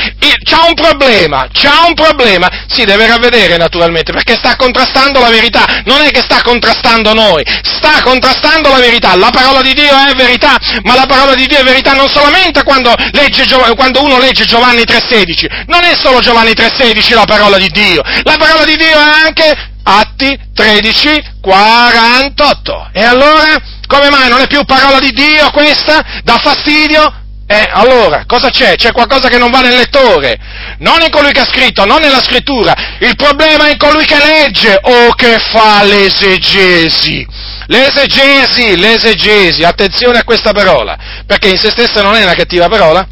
[0.45, 5.83] c'ha un problema, c'ha un problema, si deve ravvedere naturalmente, perché sta contrastando la verità,
[5.85, 10.15] non è che sta contrastando noi, sta contrastando la verità, la parola di Dio è
[10.15, 14.45] verità, ma la parola di Dio è verità non solamente quando, legge, quando uno legge
[14.45, 18.99] Giovanni 3,16, non è solo Giovanni 3,16 la parola di Dio, la parola di Dio
[18.99, 22.91] è anche Atti 13, 48.
[22.93, 26.21] E allora, come mai non è più parola di Dio questa?
[26.23, 27.22] Dà fastidio?
[27.53, 28.77] Eh, allora, cosa c'è?
[28.77, 30.39] C'è qualcosa che non va nel lettore.
[30.79, 32.75] Non in colui che ha scritto, non nella scrittura.
[32.99, 37.27] Il problema è in colui che legge o che fa l'esegesi.
[37.67, 40.97] L'esegesi, l'esegesi, attenzione a questa parola,
[41.27, 43.07] perché in se stessa non è una cattiva parola.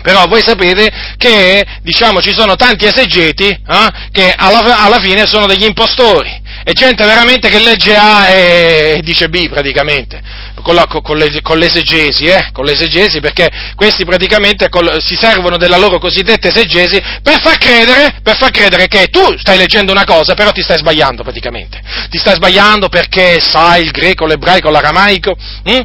[0.00, 5.46] Però voi sapete che, diciamo, ci sono tanti esegeti eh, che alla, alla fine sono
[5.46, 10.20] degli impostori è gente veramente che legge A e dice B praticamente,
[10.62, 12.48] con, la, con, le, con l'esegesi, eh?
[12.50, 18.16] con l'esegesi, perché questi praticamente col, si servono della loro cosiddetta esegesi per far, credere,
[18.20, 21.80] per far credere che tu stai leggendo una cosa, però ti stai sbagliando praticamente.
[22.10, 25.36] Ti stai sbagliando perché sai il greco, l'ebraico, l'aramaico.
[25.62, 25.80] Hm?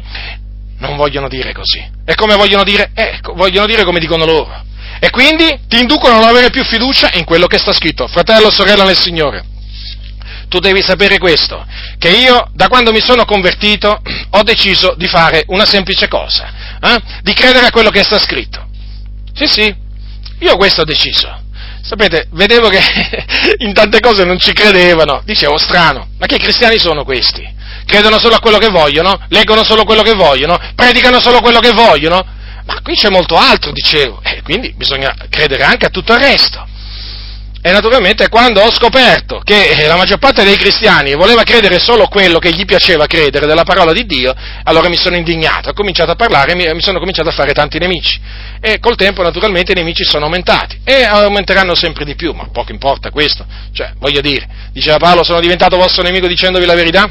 [0.78, 1.80] Non vogliono dire così.
[2.04, 2.90] E come vogliono dire?
[2.96, 4.64] Eh, vogliono dire come dicono loro.
[4.98, 8.08] E quindi ti inducono a non avere più fiducia in quello che sta scritto.
[8.08, 9.50] Fratello, sorella nel Signore
[10.52, 11.64] tu devi sapere questo,
[11.96, 17.02] che io da quando mi sono convertito ho deciso di fare una semplice cosa, eh?
[17.22, 18.68] di credere a quello che sta scritto.
[19.32, 19.74] Sì, sì,
[20.40, 21.40] io questo ho deciso.
[21.80, 22.80] Sapete, vedevo che
[23.64, 27.42] in tante cose non ci credevano, dicevo strano, ma che cristiani sono questi?
[27.86, 31.72] Credono solo a quello che vogliono, leggono solo quello che vogliono, predicano solo quello che
[31.72, 32.22] vogliono,
[32.66, 36.68] ma qui c'è molto altro, dicevo, e quindi bisogna credere anche a tutto il resto.
[37.64, 42.40] E naturalmente quando ho scoperto che la maggior parte dei cristiani voleva credere solo quello
[42.40, 44.34] che gli piaceva credere della parola di Dio,
[44.64, 47.78] allora mi sono indignato, ho cominciato a parlare e mi sono cominciato a fare tanti
[47.78, 48.20] nemici.
[48.60, 52.72] E col tempo naturalmente i nemici sono aumentati e aumenteranno sempre di più, ma poco
[52.72, 53.46] importa questo.
[53.72, 57.08] Cioè, voglio dire, diceva Paolo, sono diventato vostro nemico dicendovi la verità?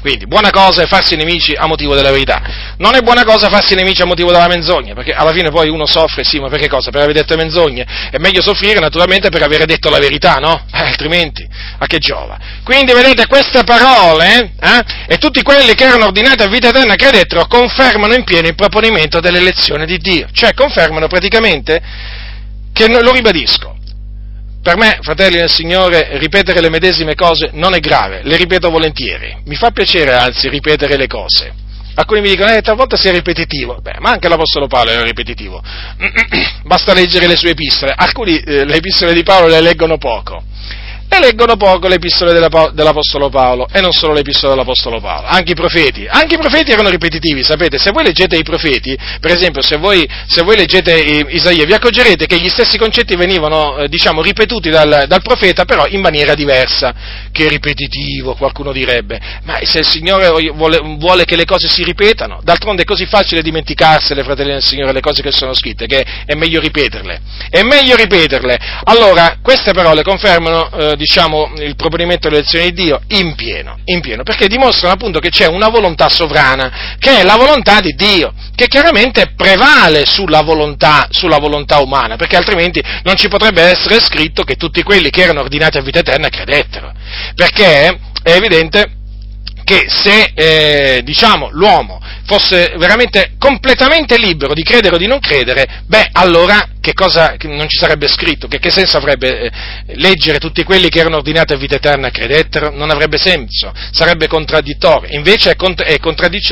[0.00, 2.40] Quindi, buona cosa è farsi nemici a motivo della verità.
[2.78, 5.86] Non è buona cosa farsi nemici a motivo della menzogna, perché alla fine poi uno
[5.86, 6.90] soffre, sì, ma perché cosa?
[6.90, 7.86] Per aver detto menzogne.
[8.10, 10.64] È meglio soffrire naturalmente per aver detto la verità, no?
[10.80, 11.46] Eh, altrimenti,
[11.78, 12.38] a che giova?
[12.64, 17.46] Quindi, vedete, queste parole, eh, e tutti quelli che erano ordinati a vita eterna credettero,
[17.46, 20.28] confermano in pieno il proponimento dell'elezione di Dio.
[20.32, 21.80] Cioè, confermano praticamente
[22.72, 23.76] che, lo ribadisco,
[24.62, 29.36] per me, fratelli del Signore, ripetere le medesime cose non è grave, le ripeto volentieri.
[29.46, 31.52] Mi fa piacere, anzi, ripetere le cose.
[31.94, 33.78] Alcuni mi dicono, eh, talvolta sei ripetitivo.
[33.80, 35.62] Beh, ma anche l'Apostolo Paolo era ripetitivo.
[36.64, 37.94] Basta leggere le sue epistole.
[37.96, 40.44] Alcuni eh, le epistole di Paolo le leggono poco
[41.12, 45.52] e leggono poco le epistole dell'Apostolo Paolo, e non solo le epistole dell'Apostolo Paolo, anche
[45.52, 46.06] i profeti.
[46.08, 50.08] Anche i profeti erano ripetitivi, sapete, se voi leggete i profeti, per esempio, se voi,
[50.26, 55.06] se voi leggete Isaia, vi accorgerete che gli stessi concetti venivano, eh, diciamo, ripetuti dal,
[55.08, 56.94] dal, profeta, però in maniera diversa,
[57.32, 59.20] che ripetitivo, qualcuno direbbe.
[59.42, 63.42] Ma se il Signore vuole, vuole che le cose si ripetano, d'altronde è così facile
[63.42, 67.20] dimenticarsele, fratelli del Signore, le cose che sono scritte, che è meglio ripeterle.
[67.48, 68.58] È meglio ripeterle.
[68.84, 74.22] Allora, queste parole confermano, eh, diciamo, il proponimento dell'elezione di Dio in pieno, in pieno,
[74.22, 78.66] perché dimostrano appunto che c'è una volontà sovrana, che è la volontà di Dio, che
[78.66, 84.56] chiaramente prevale sulla volontà, sulla volontà umana, perché altrimenti non ci potrebbe essere scritto che
[84.56, 86.92] tutti quelli che erano ordinati a vita eterna credettero,
[87.34, 88.96] perché è evidente
[89.64, 95.82] che se eh, diciamo, l'uomo fosse veramente completamente libero di credere o di non credere,
[95.86, 98.48] beh, allora che cosa non ci sarebbe scritto?
[98.48, 99.50] Che, che senso avrebbe eh,
[99.96, 102.70] leggere tutti quelli che erano ordinati a vita eterna e credettero?
[102.70, 105.16] Non avrebbe senso, sarebbe contraddittorio.
[105.16, 105.98] Invece è cont- è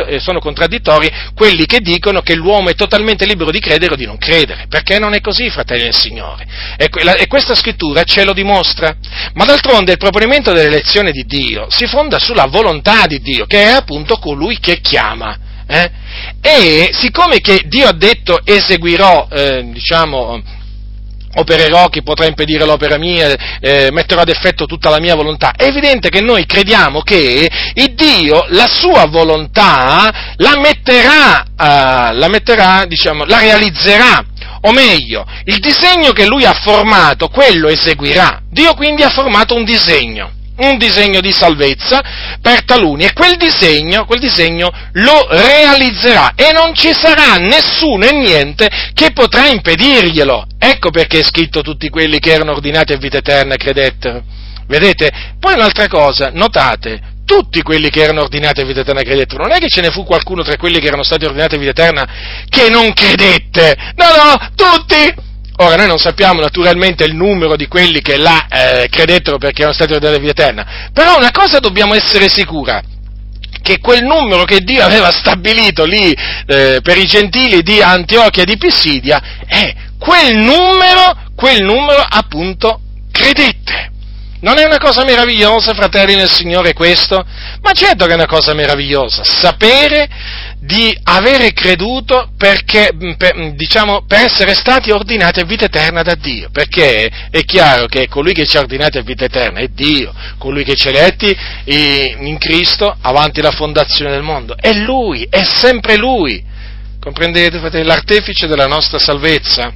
[0.07, 4.07] eh, sono contraddittori quelli che dicono che l'uomo è totalmente libero di credere o di
[4.07, 6.47] non credere, perché non è così, fratelli del Signore.
[6.77, 8.95] E, la- e questa scrittura ce lo dimostra.
[9.35, 13.69] Ma d'altronde il proponimento dell'elezione di Dio si fonda sulla volontà di Dio, che è
[13.71, 15.47] appunto colui che chiama.
[15.71, 15.91] Eh?
[16.41, 20.43] E siccome che Dio ha detto eseguirò, eh, diciamo,
[21.35, 25.53] opererò chi potrà impedire l'opera mia, eh, metterò ad effetto tutta la mia volontà.
[25.55, 27.49] È evidente che noi crediamo che
[27.95, 34.25] Dio la sua volontà la metterà, uh, la, metterà diciamo, la realizzerà.
[34.63, 38.41] O meglio, il disegno che lui ha formato, quello eseguirà.
[38.51, 42.01] Dio quindi ha formato un disegno un disegno di salvezza
[42.41, 48.13] per taluni e quel disegno, quel disegno lo realizzerà e non ci sarà nessuno e
[48.13, 50.47] niente che potrà impedirglielo.
[50.59, 54.23] Ecco perché è scritto tutti quelli che erano ordinati a vita eterna credettero.
[54.67, 55.11] Vedete?
[55.39, 59.43] Poi un'altra cosa, notate, tutti quelli che erano ordinati a vita eterna credettero.
[59.43, 61.71] Non è che ce ne fu qualcuno tra quelli che erano stati ordinati a vita
[61.71, 62.09] eterna
[62.49, 63.77] che non credette.
[63.97, 65.27] No, no, tutti!
[65.61, 69.75] Ora, noi non sappiamo naturalmente il numero di quelli che là eh, credettero perché erano
[69.75, 72.81] stati ordinati a vita eterna, però una cosa dobbiamo essere sicura,
[73.61, 78.47] che quel numero che Dio aveva stabilito lì eh, per i gentili di Antiochia e
[78.47, 82.81] di Pissidia, è quel numero, quel numero appunto
[83.11, 83.88] credette.
[84.41, 87.25] Non è una cosa meravigliosa, fratelli nel Signore, questo?
[87.61, 90.09] Ma certo che è una cosa meravigliosa, sapere
[90.61, 96.03] di avere creduto perché, mm, per, mm, diciamo, per essere stati ordinati a vita eterna
[96.03, 99.69] da Dio, perché è chiaro che colui che ci ha ordinati a vita eterna è
[99.69, 105.27] Dio, colui che ci ha eletti in Cristo avanti la fondazione del mondo, è Lui,
[105.29, 106.45] è sempre Lui,
[107.01, 109.73] comprendete fratelli, l'artefice della nostra salvezza?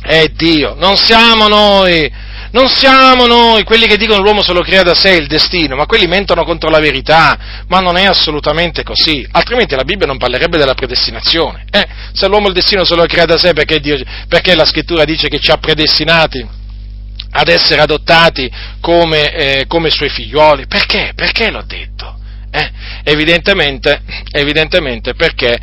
[0.00, 2.10] È Dio, non siamo noi,
[2.52, 5.86] Non siamo noi quelli che dicono l'uomo se lo crea da sé il destino, ma
[5.86, 10.58] quelli mentono contro la verità, ma non è assolutamente così, altrimenti la Bibbia non parlerebbe
[10.58, 11.64] della predestinazione.
[11.70, 13.98] Eh, se l'uomo il destino se lo crea da sé perché, Dio,
[14.28, 16.46] perché la scrittura dice che ci ha predestinati
[17.30, 18.50] ad essere adottati
[18.80, 20.66] come, eh, come suoi figlioli?
[20.66, 21.12] Perché?
[21.14, 22.18] Perché l'ho detto?
[22.50, 22.70] Eh,
[23.04, 25.58] evidentemente, evidentemente perché,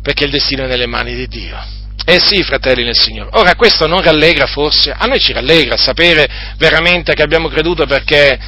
[0.00, 1.77] perché il destino è nelle mani di Dio.
[2.10, 3.28] Eh sì, fratelli nel Signore.
[3.34, 4.94] Ora, questo non rallegra forse?
[4.96, 8.38] A noi ci rallegra sapere veramente che abbiamo creduto perché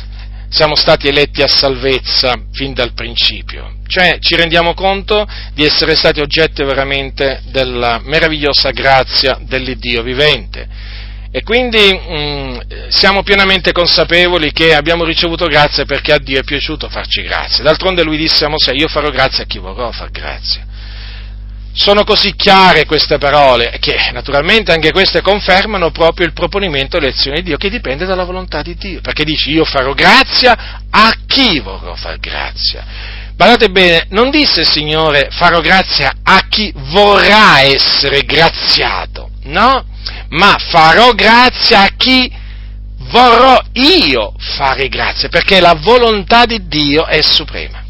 [0.48, 3.74] siamo stati eletti a salvezza fin dal principio.
[3.86, 10.66] Cioè, ci rendiamo conto di essere stati oggetto veramente della meravigliosa grazia dell'Iddio vivente.
[11.30, 12.58] E quindi mh, mm,
[12.88, 17.62] siamo pienamente consapevoli che abbiamo ricevuto grazia perché a Dio è piaciuto farci grazia.
[17.62, 20.68] D'altronde lui disse a Mosè, io farò grazia a chi vorrò far grazia
[21.72, 27.44] sono così chiare queste parole che naturalmente anche queste confermano proprio il proponimento dell'elezione di
[27.44, 31.94] Dio che dipende dalla volontà di Dio, perché dice io farò grazia a chi vorrò
[31.94, 32.84] far grazia.
[33.36, 39.84] Guardate bene, non disse il Signore farò grazia a chi vorrà essere graziato, no?
[40.30, 42.30] Ma farò grazia a chi
[43.10, 47.82] vorrò io fare grazia, perché la volontà di Dio è suprema.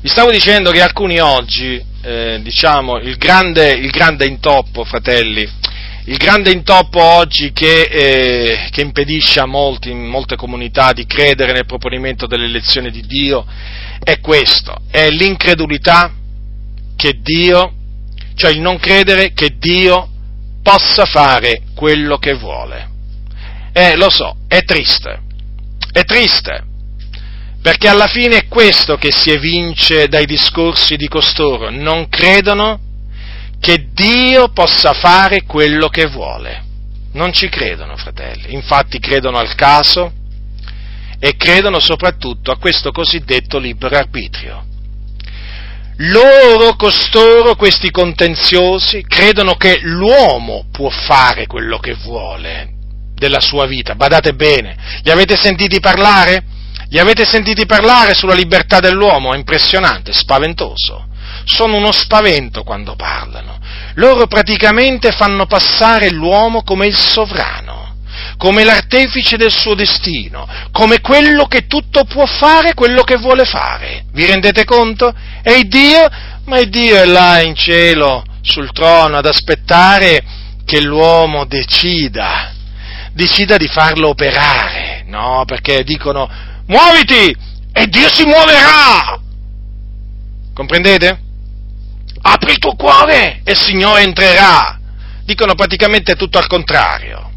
[0.00, 5.48] Vi stavo dicendo che alcuni oggi eh, diciamo, il grande, il grande, intoppo, fratelli,
[6.04, 11.52] il grande intoppo oggi che, eh, che impedisce a molti, in molte comunità di credere
[11.52, 13.44] nel proponimento dell'elezione di Dio
[14.02, 16.12] è questo, è l'incredulità
[16.96, 17.72] che Dio,
[18.34, 20.08] cioè il non credere che Dio
[20.62, 22.88] possa fare quello che vuole.
[23.72, 25.20] Eh, lo so, è triste,
[25.92, 26.64] è triste,
[27.60, 32.80] perché alla fine è questo che si evince dai discorsi di costoro, non credono
[33.60, 36.64] che Dio possa fare quello che vuole.
[37.12, 40.12] Non ci credono, fratelli, infatti credono al caso
[41.18, 44.64] e credono soprattutto a questo cosiddetto libero arbitrio.
[45.96, 52.74] Loro, costoro, questi contenziosi, credono che l'uomo può fare quello che vuole
[53.14, 53.96] della sua vita.
[53.96, 56.44] Badate bene, li avete sentiti parlare?
[56.90, 59.34] Li avete sentiti parlare sulla libertà dell'uomo?
[59.34, 61.06] È impressionante, spaventoso.
[61.44, 63.58] Sono uno spavento quando parlano.
[63.94, 67.96] Loro praticamente fanno passare l'uomo come il sovrano,
[68.38, 74.04] come l'artefice del suo destino, come quello che tutto può fare, quello che vuole fare.
[74.12, 75.12] Vi rendete conto?
[75.42, 76.06] E Dio?
[76.44, 80.24] Ma Dio è là in cielo, sul trono, ad aspettare
[80.64, 82.52] che l'uomo decida,
[83.12, 85.04] decida di farlo operare.
[85.06, 87.36] No, perché dicono muoviti
[87.72, 89.20] e Dio si muoverà.
[90.54, 91.20] Comprendete?
[92.22, 94.78] Apri il tuo cuore e il Signore entrerà.
[95.24, 97.30] Dicono praticamente tutto al contrario.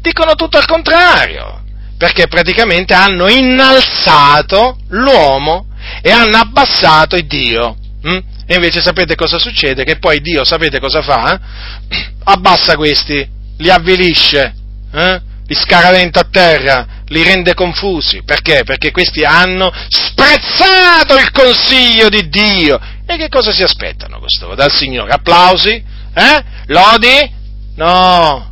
[0.00, 1.62] Dicono tutto al contrario,
[1.96, 5.66] perché praticamente hanno innalzato l'uomo
[6.02, 7.76] e hanno abbassato il Dio.
[8.02, 8.18] Hm?
[8.46, 9.84] E invece sapete cosa succede?
[9.84, 11.40] Che poi Dio, sapete cosa fa?
[12.24, 13.26] Abbassa questi,
[13.58, 14.54] li avvilisce,
[14.92, 15.20] eh?
[15.46, 18.22] Li scaraventa a terra, li rende confusi.
[18.24, 18.62] Perché?
[18.64, 22.80] Perché questi hanno sprezzato il consiglio di Dio.
[23.06, 25.12] E che cosa si aspettano questo dal Signore?
[25.12, 25.70] Applausi?
[26.14, 26.44] Eh?
[26.66, 27.32] Lodi?
[27.76, 28.50] No.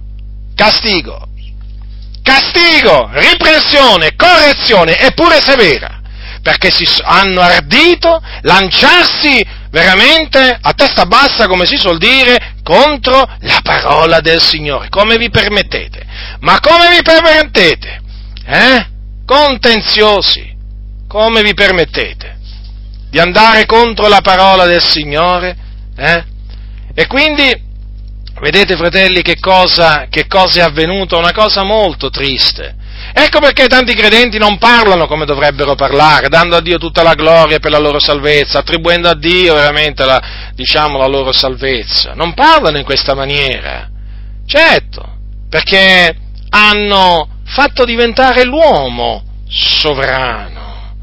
[0.54, 1.28] Castigo.
[2.22, 6.00] Castigo, riprensione, correzione, eppure severa.
[6.42, 13.60] Perché si hanno ardito lanciarsi veramente a testa bassa, come si suol dire, contro la
[13.62, 14.88] parola del Signore.
[14.88, 16.06] Come vi permettete?
[16.40, 18.00] Ma come vi permettete?
[18.46, 18.86] Eh?
[19.24, 20.56] Contenziosi.
[21.08, 22.38] Come vi permettete?
[23.10, 25.56] Di andare contro la parola del Signore?
[25.96, 26.24] Eh?
[26.94, 27.52] E quindi,
[28.40, 31.18] vedete fratelli, che cosa, che cosa è avvenuto?
[31.18, 32.76] Una cosa molto triste.
[33.12, 37.58] Ecco perché tanti credenti non parlano come dovrebbero parlare, dando a Dio tutta la gloria
[37.58, 40.22] per la loro salvezza, attribuendo a Dio veramente la,
[40.54, 42.12] diciamo, la loro salvezza.
[42.14, 43.88] Non parlano in questa maniera.
[44.46, 45.19] Certo,
[45.50, 46.16] perché
[46.48, 50.94] hanno fatto diventare l'uomo sovrano.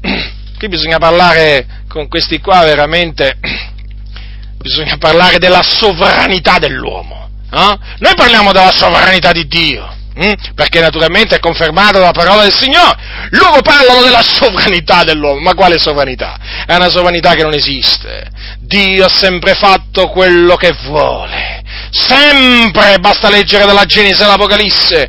[0.58, 3.38] Qui bisogna parlare con questi qua veramente,
[4.58, 7.28] bisogna parlare della sovranità dell'uomo.
[7.52, 7.78] Eh?
[7.98, 10.00] Noi parliamo della sovranità di Dio.
[10.18, 10.32] Mm?
[10.54, 12.96] Perché naturalmente è confermata dalla parola del Signore.
[13.30, 16.38] Loro parlano della sovranità dell'uomo, ma quale sovranità?
[16.66, 18.28] È una sovranità che non esiste.
[18.60, 21.62] Dio ha sempre fatto quello che vuole.
[21.90, 25.08] Sempre, basta leggere dalla Genesi all'Apocalisse.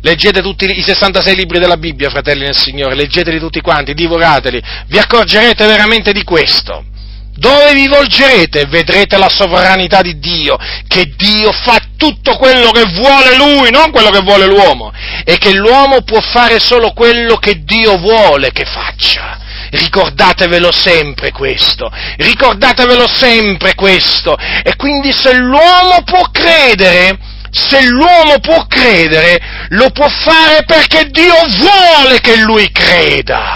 [0.00, 4.98] Leggete tutti i 66 libri della Bibbia, fratelli nel Signore, leggeteli tutti quanti, divorateli, vi
[4.98, 6.84] accorgerete veramente di questo
[7.36, 10.56] dove vi volgerete vedrete la sovranità di Dio,
[10.86, 14.92] che Dio fa tutto quello che vuole Lui, non quello che vuole l'uomo,
[15.24, 19.44] e che l'uomo può fare solo quello che Dio vuole che faccia.
[19.68, 24.36] Ricordatevelo sempre questo, ricordatevelo sempre questo.
[24.62, 27.18] E quindi se l'uomo può credere,
[27.50, 29.38] se l'uomo può credere,
[29.70, 33.55] lo può fare perché Dio vuole che lui creda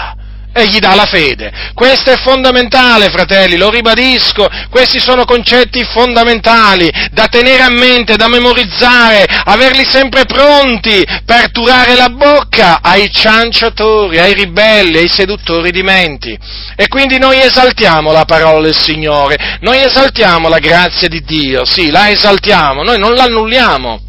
[0.53, 1.51] e gli dà la fede.
[1.73, 8.27] Questo è fondamentale, fratelli, lo ribadisco, questi sono concetti fondamentali da tenere a mente, da
[8.27, 15.83] memorizzare, averli sempre pronti per turare la bocca ai cianciatori, ai ribelli, ai seduttori di
[15.83, 16.37] menti.
[16.75, 21.89] E quindi noi esaltiamo la parola del Signore, noi esaltiamo la grazia di Dio, sì,
[21.89, 23.99] la esaltiamo, noi non l'annulliamo.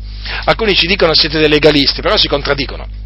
[0.45, 3.03] Alcuni ci dicono siete dei legalisti, però si contraddicono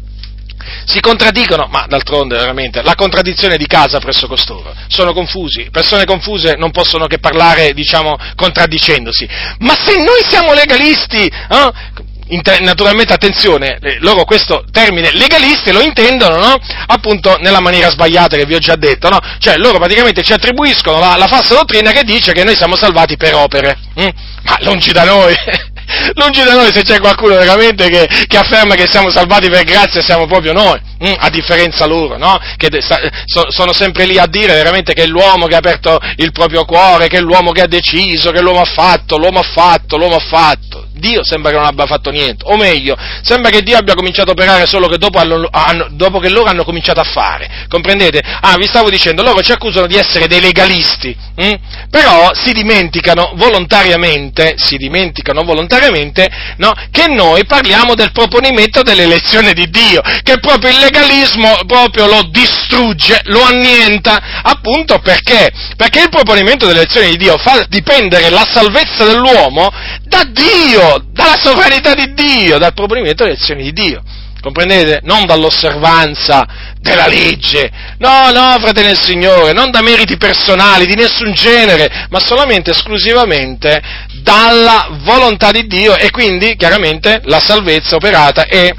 [0.85, 6.55] si contraddicono, ma d'altronde veramente, la contraddizione di casa presso costoro, sono confusi, persone confuse
[6.57, 9.27] non possono che parlare, diciamo, contraddicendosi,
[9.59, 12.05] ma se noi siamo legalisti, eh,
[12.59, 16.55] naturalmente attenzione, eh, loro questo termine legalisti lo intendono, no?
[16.87, 19.19] Appunto nella maniera sbagliata che vi ho già detto, no?
[19.39, 23.15] Cioè loro praticamente ci attribuiscono la, la falsa dottrina che dice che noi siamo salvati
[23.15, 23.77] per opere.
[23.95, 24.07] Hm?
[24.43, 25.33] Ma lungi da noi,
[26.15, 30.01] lungi da noi se c'è qualcuno veramente che, che, afferma che siamo salvati per grazia
[30.01, 31.13] siamo proprio noi, hm?
[31.17, 32.37] a differenza loro, no?
[32.57, 35.99] Che sta, so, sono sempre lì a dire veramente che è l'uomo che ha aperto
[36.17, 39.43] il proprio cuore, che è l'uomo che ha deciso, che l'uomo ha fatto, l'uomo ha
[39.53, 40.87] fatto, l'uomo ha fatto.
[40.97, 44.31] Dio sembra che non abbia fatto niente, o meglio, sembra che Dio abbia cominciato a
[44.33, 48.21] operare solo che dopo, hanno, hanno, dopo, che loro hanno cominciato a fare, comprendete?
[48.41, 51.53] Ah, vi stavo dicendo, loro ci accusano di essere dei legalisti, hm?
[51.89, 55.76] però si dimenticano volontariamente, si dimenticano volontariamente,
[56.57, 62.23] no, che noi parliamo del proponimento dell'elezione di Dio, che proprio il legalismo proprio lo
[62.29, 65.51] distrugge, lo annienta, appunto perché?
[65.75, 69.69] Perché il proponimento dell'elezione di Dio fa dipendere la salvezza dell'uomo
[70.03, 74.01] da Dio, dalla sovranità di Dio, dal proponimento delle azioni di Dio.
[74.47, 75.01] Comprendete?
[75.03, 76.45] Non dall'osservanza
[76.79, 82.21] della legge, no, no, fratelli del Signore, non da meriti personali di nessun genere, ma
[82.21, 83.81] solamente esclusivamente
[84.21, 88.73] dalla volontà di Dio e quindi chiaramente la salvezza operata è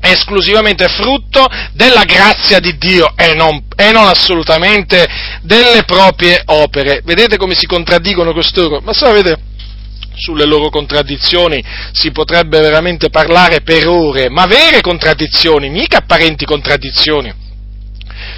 [0.00, 5.06] esclusivamente frutto della grazia di Dio e non, e non, assolutamente
[5.42, 7.02] delle proprie opere.
[7.04, 8.80] Vedete come si contraddicono costoro?
[8.82, 9.47] Ma sapete,
[10.18, 11.62] sulle loro contraddizioni
[11.92, 17.32] si potrebbe veramente parlare per ore, ma vere contraddizioni, mica apparenti contraddizioni.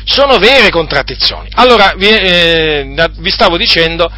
[0.05, 1.49] Sono vere contraddizioni.
[1.55, 4.11] Allora, vi, eh, vi, stavo dicendo,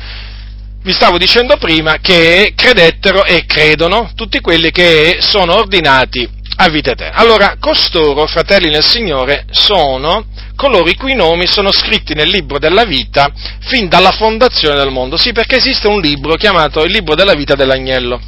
[0.82, 6.92] vi stavo dicendo prima che credettero e credono tutti quelli che sono ordinati a vita
[6.92, 7.16] eterna.
[7.16, 12.84] Allora, costoro, fratelli nel Signore, sono coloro i cui nomi sono scritti nel libro della
[12.84, 15.16] vita fin dalla fondazione del mondo.
[15.16, 18.20] Sì, perché esiste un libro chiamato il libro della vita dell'agnello.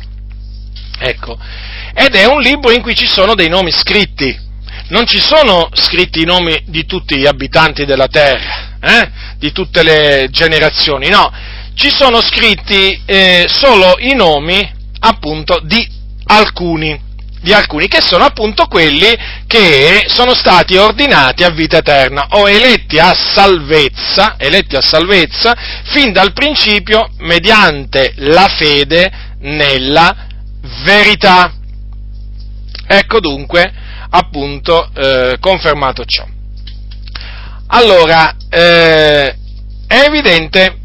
[0.98, 1.38] Ecco.
[1.94, 4.42] Ed è un libro in cui ci sono dei nomi scritti.
[4.88, 9.10] Non ci sono scritti i nomi di tutti gli abitanti della terra, eh?
[9.38, 11.32] di tutte le generazioni, no.
[11.74, 14.68] Ci sono scritti eh, solo i nomi,
[15.00, 15.86] appunto, di
[16.26, 17.03] alcuni
[17.44, 19.14] di alcuni, che sono appunto quelli
[19.46, 26.10] che sono stati ordinati a vita eterna o eletti a salvezza, eletti a salvezza fin
[26.10, 30.26] dal principio mediante la fede nella
[30.84, 31.52] verità.
[32.86, 33.72] Ecco dunque
[34.08, 36.24] appunto eh, confermato ciò.
[37.66, 39.36] Allora, eh,
[39.86, 40.78] è evidente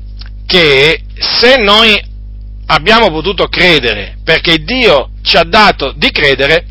[0.45, 2.08] che se noi
[2.71, 6.65] abbiamo potuto credere perché Dio ci ha dato di credere,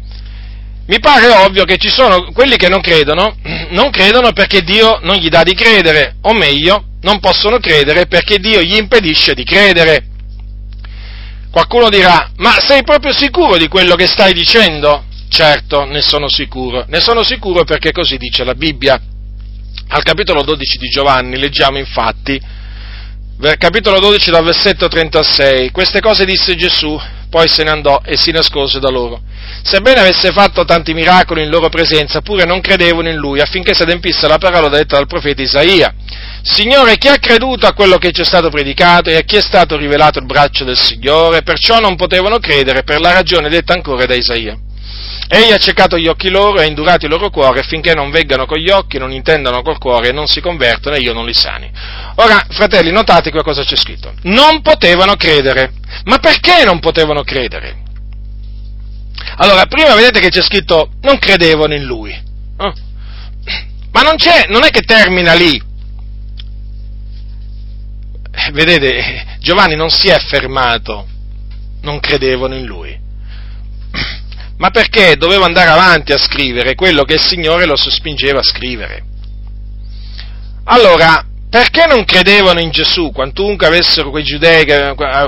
[0.86, 3.36] mi pare ovvio che ci sono quelli che non credono,
[3.70, 8.38] non credono perché Dio non gli dà di credere, o meglio, non possono credere perché
[8.38, 10.06] Dio gli impedisce di credere.
[11.50, 15.04] Qualcuno dirà, ma sei proprio sicuro di quello che stai dicendo?
[15.28, 16.84] Certo, ne sono sicuro.
[16.88, 19.00] Ne sono sicuro perché così dice la Bibbia.
[19.88, 22.40] Al capitolo 12 di Giovanni leggiamo infatti,
[23.56, 28.32] capitolo 12 dal versetto 36, queste cose disse Gesù, poi se ne andò e si
[28.32, 29.20] nascose da loro.
[29.62, 33.82] Sebbene avesse fatto tanti miracoli in loro presenza, pure non credevano in lui, affinché si
[33.82, 35.94] adempisse la parola detta dal profeta Isaia.
[36.42, 39.40] Signore, chi ha creduto a quello che ci è stato predicato e a chi è
[39.40, 41.42] stato rivelato il braccio del Signore?
[41.42, 44.58] Perciò non potevano credere per la ragione detta ancora da Isaia.
[45.28, 48.46] Egli ha ciecato gli occhi loro e ha indurato i loro cuori affinché non veggano
[48.46, 51.34] con gli occhi, non intendano col cuore e non si convertono e io non li
[51.34, 51.70] sani.
[52.16, 54.14] Ora, fratelli, notate qua cosa c'è scritto.
[54.22, 55.72] Non potevano credere.
[56.04, 57.82] Ma perché non potevano credere?
[59.36, 62.12] Allora, prima vedete che c'è scritto non credevano in lui.
[62.56, 62.72] Oh.
[63.92, 64.16] Ma non
[64.48, 65.62] non è che termina lì.
[68.52, 71.06] vedete, Giovanni non si è fermato,
[71.82, 72.98] non credevano in lui,
[74.58, 79.04] ma perché doveva andare avanti a scrivere quello che il Signore lo sospingeva a scrivere.
[80.64, 84.66] Allora, perché non credevano in Gesù, quantunque avessero quei giudei,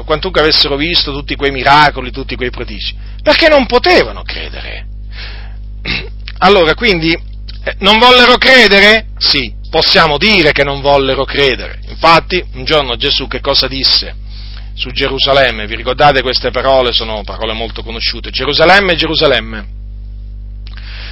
[0.04, 2.94] quantunque avessero visto tutti quei miracoli, tutti quei prodigi?
[3.22, 4.86] Perché non potevano credere.
[6.42, 9.08] Allora, quindi, eh, non vollero credere?
[9.18, 11.80] Sì, possiamo dire che non vollero credere.
[11.88, 14.14] Infatti, un giorno Gesù che cosa disse?
[14.74, 16.92] Su Gerusalemme, vi ricordate queste parole?
[16.92, 18.30] Sono parole molto conosciute.
[18.30, 19.78] Gerusalemme, Gerusalemme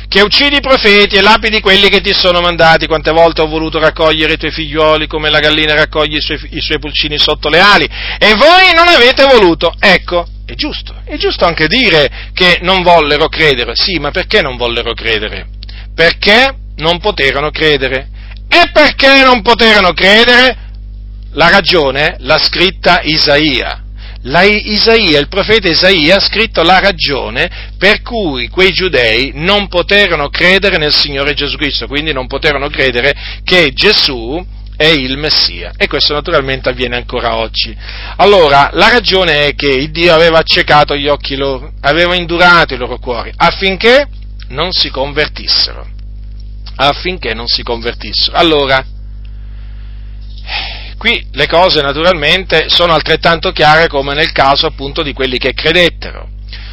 [0.09, 3.79] che uccidi i profeti e lapidi quelli che ti sono mandati, quante volte ho voluto
[3.79, 7.61] raccogliere i tuoi figlioli come la gallina raccoglie i suoi, i suoi pulcini sotto le
[7.61, 7.85] ali,
[8.19, 9.75] e voi non avete voluto.
[9.79, 14.57] Ecco, è giusto, è giusto anche dire che non vollero credere, sì, ma perché non
[14.57, 15.47] vollero credere?
[15.95, 18.09] Perché non poterono credere.
[18.49, 20.68] E perché non poterono credere?
[21.39, 23.85] La ragione l'ha scritta Isaia
[24.23, 30.29] la Isaia, il profeta Isaia ha scritto la ragione per cui quei giudei non poterono
[30.29, 33.15] credere nel Signore Gesù Cristo, quindi non poterono credere
[33.45, 34.45] che Gesù
[34.77, 35.73] è il Messia.
[35.77, 37.75] E questo naturalmente avviene ancora oggi.
[38.17, 42.99] Allora, la ragione è che Dio aveva accecato gli occhi loro, aveva indurato i loro
[42.99, 44.09] cuori, affinché
[44.49, 45.87] non si convertissero.
[46.75, 48.37] Affinché non si convertissero.
[48.37, 48.85] Allora,
[50.99, 56.29] Qui le cose naturalmente sono altrettanto chiare come nel caso appunto di quelli che credettero.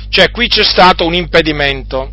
[0.09, 2.11] Cioè qui c'è stato un impedimento,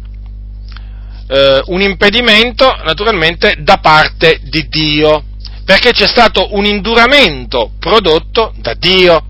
[1.27, 5.25] eh, un impedimento naturalmente da parte di Dio,
[5.65, 9.25] perché c'è stato un induramento prodotto da Dio.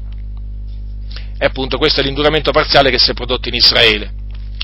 [1.38, 4.12] E appunto questo è l'induramento parziale che si è prodotto in Israele.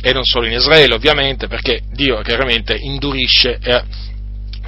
[0.01, 3.83] E non solo in Israele ovviamente, perché Dio chiaramente indurisce eh,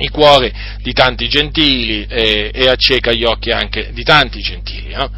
[0.00, 4.94] i cuori di tanti gentili e, e, acceca gli occhi anche di tanti gentili.
[4.94, 5.10] No?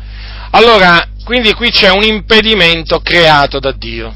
[0.50, 4.14] Allora, quindi qui c'è un impedimento creato da Dio,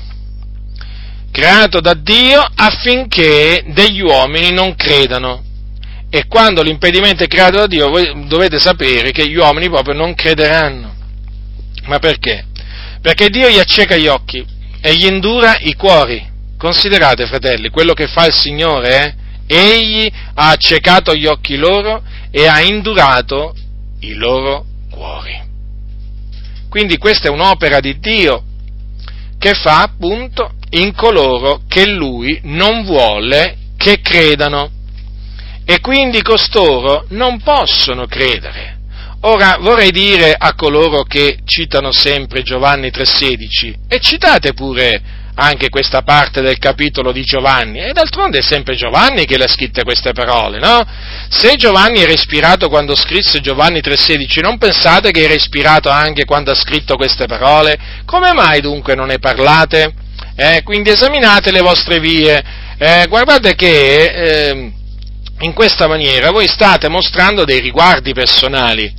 [1.31, 5.45] creato da Dio affinché degli uomini non credano.
[6.09, 10.15] E quando l'impedimento è creato da Dio, voi dovete sapere che gli uomini proprio non
[10.15, 10.95] crederanno.
[11.85, 12.45] Ma perché?
[13.01, 14.45] Perché Dio gli acceca gli occhi
[14.81, 16.35] e gli indura i cuori.
[16.57, 19.15] Considerate, fratelli, quello che fa il Signore eh?
[19.47, 23.55] Egli ha accecato gli occhi loro e ha indurato
[24.01, 25.43] i loro cuori.
[26.69, 28.45] Quindi questa è un'opera di Dio
[29.39, 34.71] che fa appunto in coloro che lui non vuole che credano.
[35.65, 38.79] E quindi costoro non possono credere.
[39.23, 45.03] Ora vorrei dire a coloro che citano sempre Giovanni 3:16, e citate pure
[45.39, 49.49] anche questa parte del capitolo di Giovanni, e d'altronde è sempre Giovanni che le ha
[49.49, 50.83] scritte queste parole, no?
[51.29, 56.53] Se Giovanni era ispirato quando scrisse Giovanni 3,16, non pensate che era ispirato anche quando
[56.53, 57.77] ha scritto queste parole?
[58.07, 59.93] Come mai dunque non ne parlate?
[60.37, 62.43] Eh, quindi esaminate le vostre vie,
[62.79, 64.73] eh, guardate che eh,
[65.41, 68.96] in questa maniera voi state mostrando dei riguardi personali,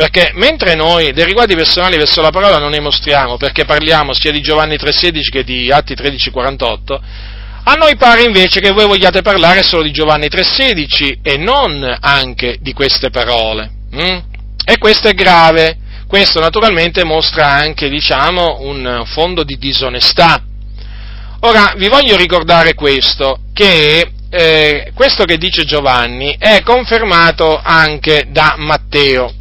[0.00, 4.30] perché mentre noi dei riguardi personali verso la parola non ne mostriamo, perché parliamo sia
[4.30, 7.00] di Giovanni 3,16 che di Atti 13,48,
[7.64, 12.56] a noi pare invece che voi vogliate parlare solo di Giovanni 3,16 e non anche
[12.62, 13.70] di queste parole.
[13.90, 14.22] Hm?
[14.64, 15.76] E questo è grave.
[16.06, 20.42] Questo naturalmente mostra anche, diciamo, un fondo di disonestà.
[21.40, 28.54] Ora, vi voglio ricordare questo, che eh, questo che dice Giovanni è confermato anche da
[28.56, 29.34] Matteo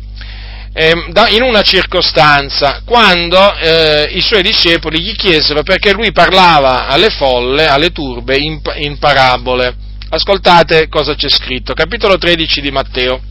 [0.74, 7.68] in una circostanza, quando eh, i suoi discepoli gli chiesero perché lui parlava alle folle,
[7.68, 9.76] alle turbe, in, in parabole.
[10.10, 13.22] Ascoltate cosa c'è scritto, capitolo 13 di Matteo.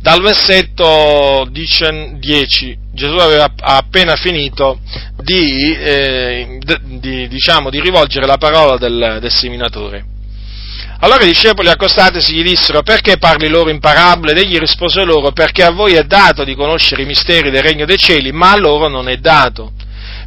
[0.00, 4.80] Dal versetto 10 Gesù aveva appena finito
[5.22, 6.58] di, eh,
[6.98, 10.15] di, diciamo, di rivolgere la parola del, del seminatore.
[11.00, 14.32] Allora i discepoli accostatisi gli dissero perché parli loro in parabole?
[14.32, 17.84] Ed egli rispose loro perché a voi è dato di conoscere i misteri del regno
[17.84, 19.72] dei cieli, ma a loro non è dato.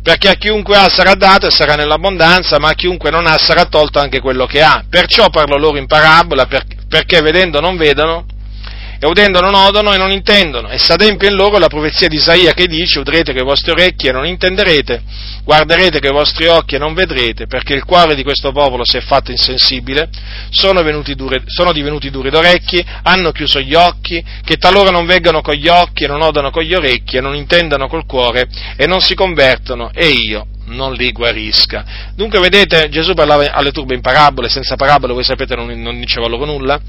[0.02, 3.66] Perché a chiunque ha sarà dato e sarà nell'abbondanza, ma a chiunque non ha sarà
[3.66, 4.84] tolto anche quello che ha.
[4.90, 6.48] Perciò parlo loro in parabola
[6.88, 8.26] perché vedendo non vedono
[9.00, 12.54] e udendo non odono e non intendono, e s'adempie in loro la profezia di Isaia
[12.54, 15.02] che dice, udrete che i vostri orecchi e non intenderete,
[15.44, 18.98] guarderete che i vostri occhi e non vedrete, perché il cuore di questo popolo si
[18.98, 20.10] è fatto insensibile,
[20.50, 25.54] sono, dure, sono divenuti duri d'orecchi, hanno chiuso gli occhi, che talora non veggano con
[25.54, 29.00] gli occhi e non odano con gli orecchi e non intendano col cuore e non
[29.00, 32.12] si convertono, e io non li guarisca.
[32.16, 36.28] Dunque vedete, Gesù parlava alle turbe in parabole, senza parabole voi sapete non, non diceva
[36.28, 36.80] loro nulla,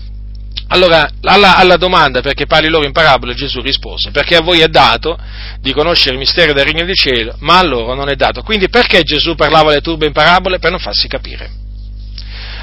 [0.73, 4.69] allora, alla, alla, domanda perché parli loro in parabole, Gesù rispose, perché a voi è
[4.69, 5.19] dato
[5.61, 8.43] di conoscere il mistero del regno di cielo, ma a loro non è dato.
[8.43, 10.61] Quindi perché Gesù parlava alle turbe in parabole?
[10.61, 11.51] Per non farsi capire.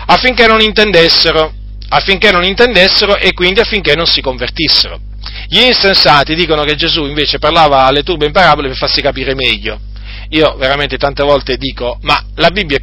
[0.05, 1.53] Affinché non intendessero,
[1.89, 5.01] affinché non intendessero e quindi affinché non si convertissero.
[5.49, 9.81] Gli insensati dicono che Gesù invece parlava alle turbe in parabole per farsi capire meglio.
[10.29, 12.79] Io veramente tante volte dico, ma la Bibbia,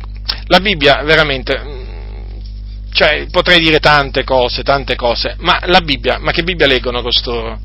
[0.48, 1.83] la Bibbia veramente
[2.94, 7.58] cioè, potrei dire tante cose, tante cose, ma la Bibbia, ma che Bibbia leggono costoro?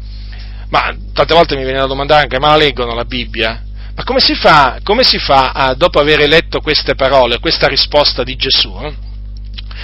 [0.69, 3.61] Ma tante volte mi viene da domandare anche, ma la leggono la Bibbia?
[3.95, 8.23] Ma come si fa, come si fa a, dopo aver letto queste parole, questa risposta
[8.23, 8.93] di Gesù, eh?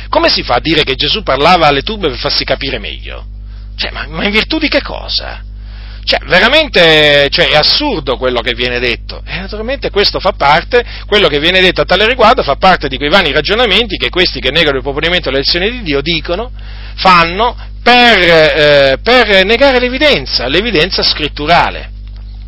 [0.09, 3.23] come si fa a dire che Gesù parlava alle tube per farsi capire meglio?
[3.75, 5.43] Cioè, ma, ma in virtù di che cosa?
[6.06, 9.24] Cioè, veramente cioè, è assurdo quello che viene detto.
[9.26, 12.97] E naturalmente questo fa parte, quello che viene detto a tale riguardo fa parte di
[12.97, 16.51] quei vani ragionamenti che questi che negano il proponimento delle lezioni di Dio dicono,
[16.93, 21.89] fanno per, eh, per negare l'evidenza, l'evidenza scritturale.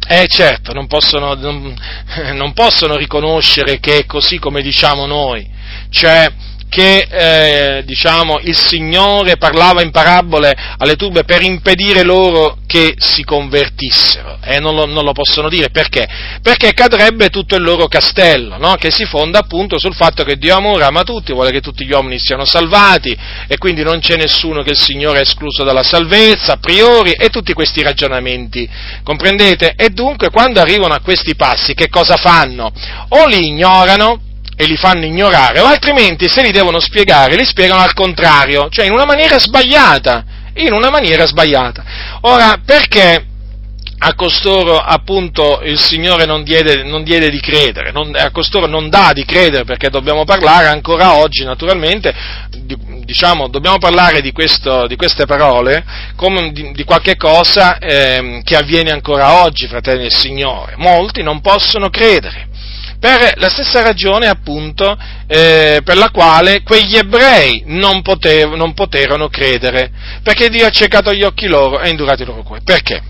[0.08, 1.76] Eh certo, non possono, non,
[2.34, 5.50] non possono riconoscere che è così come diciamo noi,
[5.90, 6.32] cioè
[6.70, 13.24] che eh, diciamo, il Signore parlava in parabole alle turbe per impedire loro che si
[13.24, 14.38] convertissero.
[14.44, 16.08] E eh, non, non, lo, possono dire perché?
[16.42, 18.76] Perché cadrebbe tutto il loro castello, no?
[18.76, 21.92] che si fonda appunto sul fatto che Dio amore ama tutti, vuole che tutti gli
[21.92, 26.54] uomini siano salvati e quindi non c'è nessuno che il Signore ha escluso dalla salvezza
[26.54, 28.70] a priori e tutti questi ragionamenti,
[29.04, 29.74] comprendete?
[29.76, 32.72] E dunque quando arrivano a questi passi che cosa fanno?
[33.10, 34.27] O li ignorano
[34.60, 38.86] e li fanno ignorare, o altrimenti se li devono spiegare, li spiegano al contrario, cioè
[38.86, 41.84] in una maniera sbagliata, in una maniera sbagliata.
[42.22, 43.26] Ora, perché
[44.00, 48.90] a costoro appunto il Signore non diede, non diede di credere, non, a costoro non
[48.90, 52.14] dà di credere perché dobbiamo parlare ancora oggi naturalmente,
[52.50, 55.84] di, diciamo, dobbiamo parlare di, questo, di, queste parole
[56.16, 60.74] come di, di qualche cosa eh, che avviene ancora oggi, fratelli del Signore.
[60.78, 62.48] Molti non possono credere
[63.00, 69.30] per la stessa ragione appunto eh, per la quale quegli ebrei non, potev- non, poterono
[69.30, 69.92] credere,
[70.24, 72.62] perché Dio ha ciecato gli occhi loro e indurato i loro cuori.
[72.64, 73.02] Perché?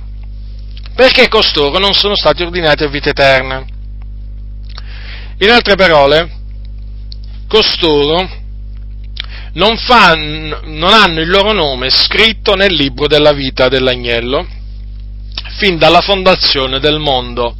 [0.93, 3.63] Perché costoro non sono stati ordinati a vita eterna.
[5.39, 6.31] In altre parole,
[7.47, 8.27] costoro
[9.53, 14.45] non, fanno, non hanno il loro nome scritto nel libro della vita dell'agnello
[15.59, 17.55] fin dalla fondazione del mondo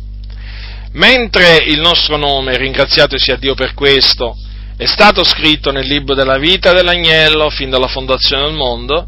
[0.93, 4.37] mentre il nostro nome, ringraziato sia Dio per questo,
[4.77, 9.07] è stato scritto nel libro della vita dell'agnello fin dalla fondazione del mondo,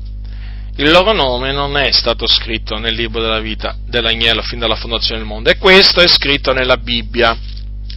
[0.78, 5.20] il loro nome non è stato scritto nel libro della vita dell'agnello fin dalla fondazione
[5.20, 7.38] del mondo e questo è scritto nella Bibbia.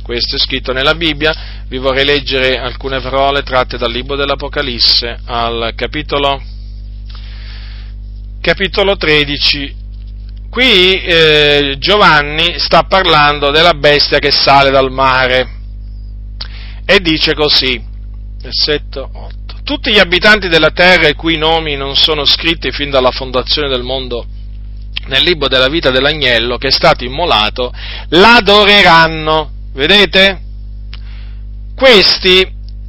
[0.03, 5.75] Questo è scritto nella Bibbia, vi vorrei leggere alcune parole tratte dal libro dell'Apocalisse al
[5.77, 6.43] capitolo,
[8.41, 9.82] capitolo 13
[10.53, 15.49] Qui eh, Giovanni sta parlando della bestia che sale dal mare
[16.85, 17.83] e dice così,
[18.39, 19.61] versetto 8.
[19.65, 23.83] Tutti gli abitanti della terra i cui nomi non sono scritti fin dalla fondazione del
[23.83, 24.27] mondo
[25.07, 27.73] nel libro della vita dell'agnello che è stato immolato,
[28.11, 29.51] l'adoreranno.
[29.73, 30.43] Vedete?
[31.75, 32.47] Questi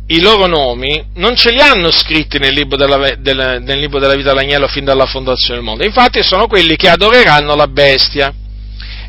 [0.07, 4.15] i loro nomi non ce li hanno scritti nel libro della, del, nel libro della
[4.15, 8.33] vita dell'agnello fin dalla fondazione del mondo, infatti sono quelli che adoreranno la bestia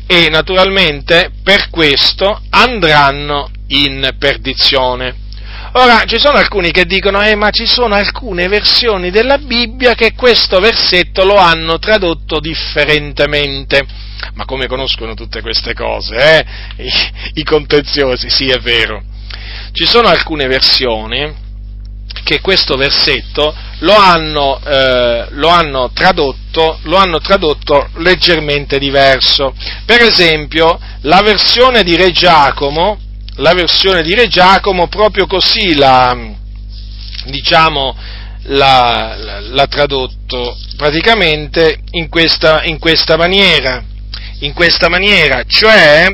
[0.07, 5.23] e naturalmente per questo andranno in perdizione.
[5.73, 10.13] Ora, ci sono alcuni che dicono, eh, ma ci sono alcune versioni della Bibbia che
[10.13, 13.85] questo versetto lo hanno tradotto differentemente.
[14.35, 16.45] Ma come conoscono tutte queste cose, eh?
[16.83, 16.91] I,
[17.33, 19.03] I contenziosi, sì, è vero
[19.71, 21.43] ci sono alcune versioni
[22.23, 29.53] che questo versetto lo hanno, eh, lo hanno, tradotto, lo hanno tradotto leggermente diverso.
[29.85, 32.99] Per esempio, la versione di Re Giacomo,
[33.35, 36.17] la versione di Re Giacomo proprio così l'ha,
[37.25, 37.95] diciamo,
[38.43, 43.83] l'ha, l'ha tradotto praticamente in questa, in questa maniera,
[44.39, 46.05] in questa maniera, cioè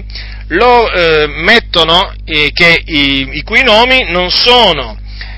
[0.51, 4.97] lo eh, mettono eh, che i, i, cui nomi non sono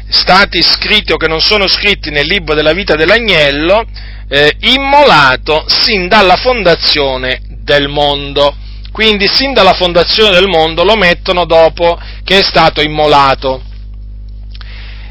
[0.09, 3.83] stati scritti o che non sono scritti nel libro della vita dell'agnello,
[4.27, 8.55] eh, immolato sin dalla fondazione del mondo.
[8.91, 13.63] Quindi sin dalla fondazione del mondo lo mettono dopo che è stato immolato.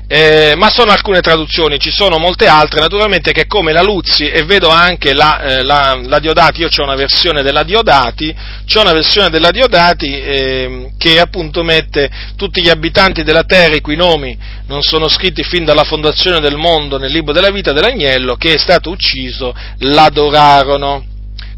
[0.06, 4.42] Eh, ma sono alcune traduzioni, ci sono molte altre, naturalmente che come la Luzzi e
[4.44, 8.34] vedo anche la, eh, la, la Diodati, io ho una versione della Diodati,
[8.66, 13.80] c'è una versione della Diodati eh, che appunto mette tutti gli abitanti della terra i
[13.80, 18.36] cui nomi non sono scritti fin dalla fondazione del mondo nel libro della vita dell'agnello
[18.36, 21.06] che è stato ucciso, l'adorarono.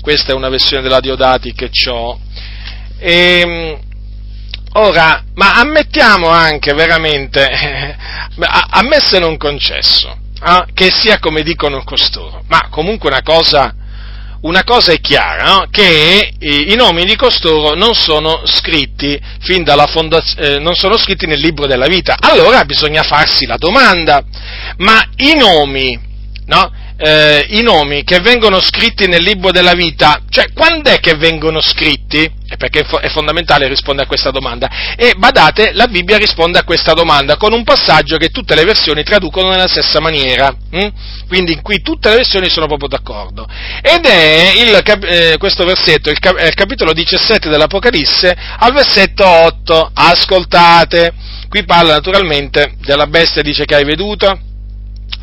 [0.01, 2.21] Questa è una versione della Diodati che ho.
[2.99, 3.79] E, ehm,
[4.77, 11.85] Ora, ma ammettiamo anche veramente, a, me se non concesso, eh, che sia come dicono
[11.85, 13.73] costoro, ma comunque una cosa,
[14.41, 15.67] una cosa è chiara, no?
[15.71, 20.97] che i, i, nomi di costoro non sono scritti fin dalla fondazione, eh, non sono
[20.97, 22.17] scritti nel libro della vita.
[22.19, 24.25] Allora bisogna farsi la domanda,
[24.79, 25.97] ma i nomi,
[26.47, 26.73] no?
[26.97, 31.61] eh, i nomi che vengono scritti nel libro della vita, cioè quando è che vengono
[31.61, 32.43] scritti?
[32.57, 34.95] Perché è fondamentale rispondere a questa domanda.
[34.97, 39.03] E badate, la Bibbia risponde a questa domanda con un passaggio che tutte le versioni
[39.03, 40.55] traducono nella stessa maniera.
[40.71, 40.89] Hm?
[41.29, 43.47] Quindi in cui tutte le versioni sono proprio d'accordo.
[43.83, 49.91] Ed è il, eh, questo versetto, il, il capitolo 17 dell'Apocalisse, al versetto 8.
[49.95, 51.13] Ascoltate.
[51.49, 54.53] Qui parla naturalmente della bestia, dice che hai veduto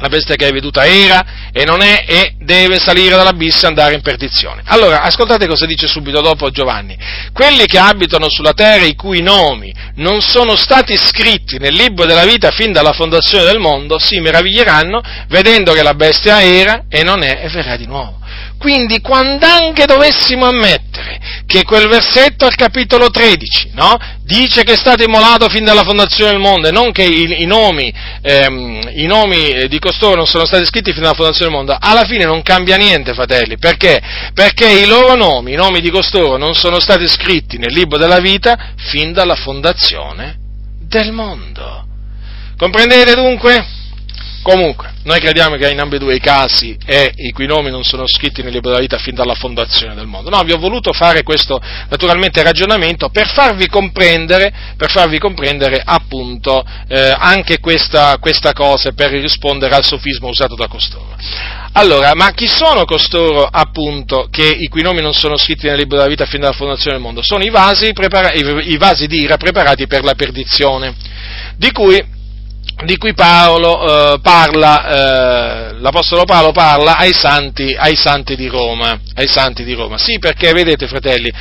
[0.01, 1.23] la bestia che hai veduta era
[1.53, 4.63] e non è e deve salire dall'abisso e andare in perdizione.
[4.65, 6.97] Allora, ascoltate cosa dice subito dopo Giovanni.
[7.31, 12.25] Quelli che abitano sulla terra i cui nomi non sono stati scritti nel libro della
[12.25, 17.21] vita fin dalla fondazione del mondo si meraviglieranno vedendo che la bestia era e non
[17.23, 18.19] è e verrà di nuovo.
[18.57, 20.90] Quindi quando anche dovessimo ammettere
[21.51, 26.31] che quel versetto al capitolo 13 no, dice che è stato immolato fin dalla fondazione
[26.31, 30.45] del mondo e non che i, i, nomi, ehm, i nomi, di costoro non sono
[30.45, 33.57] stati scritti fin dalla fondazione del mondo, alla fine non cambia niente, fratelli.
[33.57, 34.01] Perché?
[34.33, 38.19] Perché i loro nomi, i nomi di costoro, non sono stati scritti nel libro della
[38.19, 40.37] vita fin dalla fondazione
[40.87, 41.85] del mondo.
[42.55, 43.80] Comprendete dunque?
[44.41, 48.41] Comunque, noi crediamo che in ambedue i casi e i cui nomi non sono scritti
[48.41, 50.31] nel libro della vita fin dalla fondazione del mondo.
[50.31, 56.65] No, vi ho voluto fare questo naturalmente ragionamento per farvi comprendere, per farvi comprendere appunto
[56.87, 61.15] eh, anche questa, questa cosa per rispondere al sofismo usato da costoro.
[61.73, 65.97] Allora, ma chi sono costoro appunto che i cui nomi non sono scritti nel libro
[65.97, 67.21] della vita fin dalla fondazione del mondo?
[67.21, 70.95] Sono i vasi, prepara- i vasi di ira preparati per la perdizione,
[71.57, 72.19] di cui
[72.83, 74.85] di cui Paolo, eh, parla,
[75.69, 79.97] eh, l'Apostolo Paolo parla ai santi, ai santi, di Roma, ai santi di Roma.
[79.97, 81.31] Sì, perché vedete, fratelli,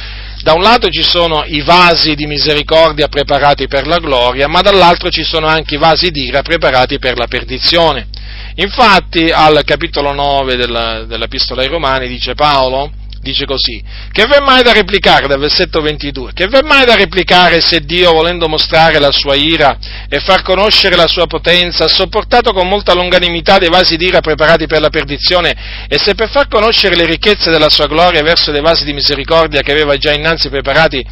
[0.42, 5.10] da un lato ci sono i vasi di misericordia preparati per la gloria, ma dall'altro
[5.10, 8.08] ci sono anche i vasi di ira preparati per la perdizione.
[8.56, 12.90] Infatti, al capitolo 9 della, dell'Epistola ai Romani dice Paolo,
[13.20, 15.26] dice così, che v'è mai da replicare?
[15.26, 19.78] Dal versetto 22, che v'è mai da replicare se Dio, volendo mostrare la sua ira
[20.08, 24.66] e far conoscere la sua potenza, ha sopportato con molta longanimità dei vasi d'ira preparati
[24.66, 25.54] per la perdizione,
[25.88, 29.60] e se per far conoscere le ricchezze della sua gloria verso dei vasi di misericordia
[29.60, 31.06] che aveva già innanzi preparati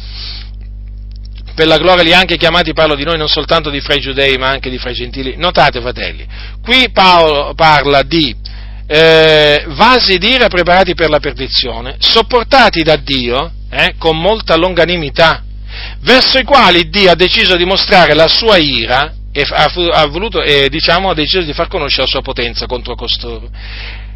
[1.59, 3.99] per la gloria li ha anche chiamati, parlo di noi non soltanto di fra i
[3.99, 5.35] giudei ma anche di fra i gentili.
[5.35, 6.25] Notate fratelli,
[6.61, 8.33] qui Paolo parla di
[8.91, 15.43] eh, vasi d'ira preparati per la perdizione, sopportati da Dio eh, con molta longanimità,
[15.99, 20.69] verso i quali Dio ha deciso di mostrare la sua ira e ha, voluto, eh,
[20.69, 23.47] diciamo, ha deciso di far conoscere la sua potenza contro costoro.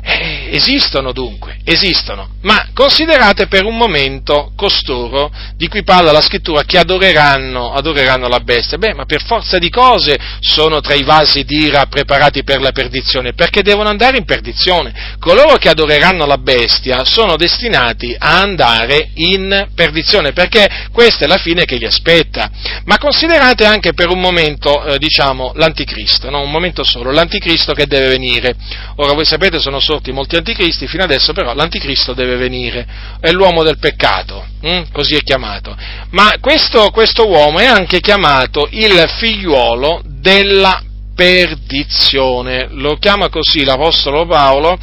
[0.05, 6.63] Eh, esistono dunque, esistono, ma considerate per un momento costoro di cui parla la scrittura
[6.63, 8.77] che adoreranno, adoreranno la bestia.
[8.77, 13.31] Beh, ma per forza di cose sono tra i vasi d'ira preparati per la perdizione,
[13.31, 15.15] perché devono andare in perdizione.
[15.19, 21.37] Coloro che adoreranno la bestia sono destinati a andare in perdizione, perché questa è la
[21.37, 22.51] fine che li aspetta.
[22.83, 26.41] Ma considerate anche per un momento, eh, diciamo, l'anticristo, no?
[26.41, 28.53] un momento solo, l'anticristo che deve venire.
[28.97, 32.85] Ora voi sapete, sono solo sorti molti anticristi, fino adesso però l'anticristo deve venire,
[33.19, 34.91] è l'uomo del peccato, hm?
[34.91, 35.75] così è chiamato.
[36.11, 40.81] Ma questo, questo uomo è anche chiamato il figliuolo della
[41.15, 44.77] perdizione, lo chiama così l'Apostolo Paolo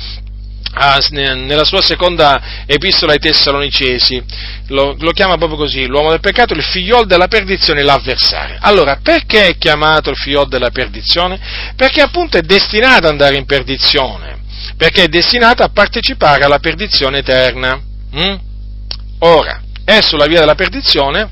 [1.11, 4.23] nella sua seconda epistola ai Tessalonicesi,
[4.69, 8.57] lo, lo, chiama proprio così, l'uomo del peccato, il figliol della perdizione, l'avversario.
[8.61, 11.41] Allora, perché è chiamato il figliol della perdizione?
[11.75, 14.40] Perché appunto è destinato ad andare in perdizione
[14.81, 17.79] perché è destinata a partecipare alla perdizione eterna.
[18.17, 18.35] Mm?
[19.19, 21.29] Ora, è sulla via della perdizione,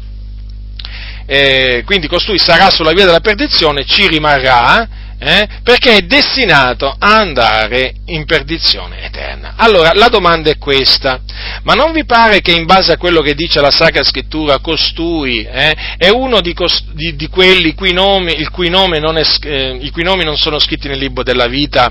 [1.24, 4.86] eh, quindi costui sarà sulla via della perdizione, ci rimarrà,
[5.18, 5.48] eh?
[5.62, 9.54] perché è destinato a andare in perdizione eterna.
[9.56, 11.22] Allora, la domanda è questa,
[11.62, 15.42] ma non vi pare che in base a quello che dice la Sacra Scrittura, costui
[15.50, 18.68] eh, è uno di, cost- di, di quelli cui nomi, cui
[19.16, 21.90] è, eh, i cui nomi non sono scritti nel libro della vita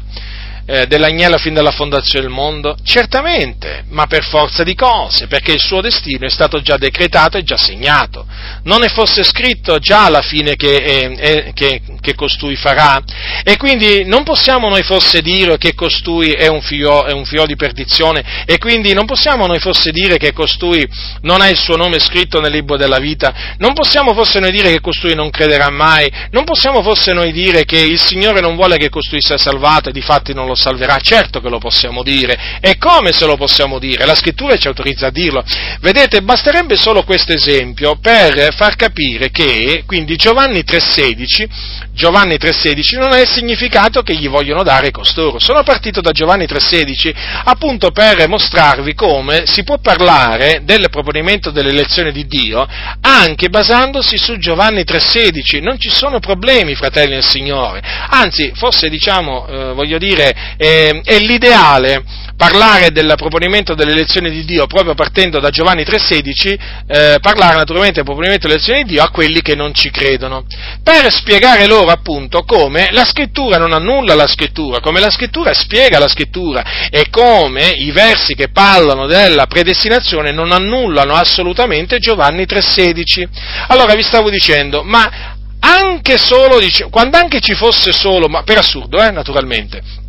[0.69, 2.75] eh, dell'agnello fin dalla fondazione del mondo?
[2.83, 7.43] Certamente, ma per forza di cose, perché il suo destino è stato già decretato e
[7.43, 8.25] già segnato.
[8.63, 13.01] Non ne fosse scritto già la fine che, eh, eh, che, che, costui farà?
[13.43, 17.45] E quindi non possiamo noi forse dire che costui è un, figlio, è un figlio
[17.45, 20.85] di perdizione e quindi non possiamo noi forse dire che costui
[21.21, 23.55] non ha il suo nome scritto nel libro della vita?
[23.57, 26.11] Non possiamo forse noi dire che costui non crederà mai?
[26.31, 29.93] Non possiamo forse noi dire che il Signore non vuole che costui sia salvato e
[29.93, 32.57] di fatti non lo salverà, certo che lo possiamo dire.
[32.59, 34.05] E come se lo possiamo dire?
[34.05, 35.43] La scrittura ci autorizza a dirlo.
[35.79, 41.47] Vedete, basterebbe solo questo esempio per far capire che, quindi Giovanni 3,16,
[41.93, 45.39] Giovanni 3,16 non è il significato che gli vogliono dare costoro.
[45.39, 47.13] Sono partito da Giovanni 3,16
[47.45, 52.67] appunto per mostrarvi come si può parlare del proponimento dell'elezione di Dio
[53.01, 55.61] anche basandosi su Giovanni 3,16.
[55.61, 57.81] Non ci sono problemi, fratelli del Signore.
[58.09, 62.03] Anzi, forse diciamo, eh, voglio dire, eh, è l'ideale
[62.37, 66.57] parlare del proponimento dell'elezione di Dio proprio partendo da Giovanni 3,16,
[66.87, 70.45] eh, parlare naturalmente del proponimento dell'elezione di Dio a quelli che non ci credono,
[70.83, 75.97] per spiegare loro appunto come la scrittura non annulla la scrittura, come la scrittura spiega
[75.97, 83.27] la scrittura e come i versi che parlano della predestinazione non annullano assolutamente Giovanni 3,16.
[83.69, 86.59] Allora vi stavo dicendo, ma anche solo,
[86.91, 90.05] quando anche ci fosse solo, ma per assurdo, eh, naturalmente,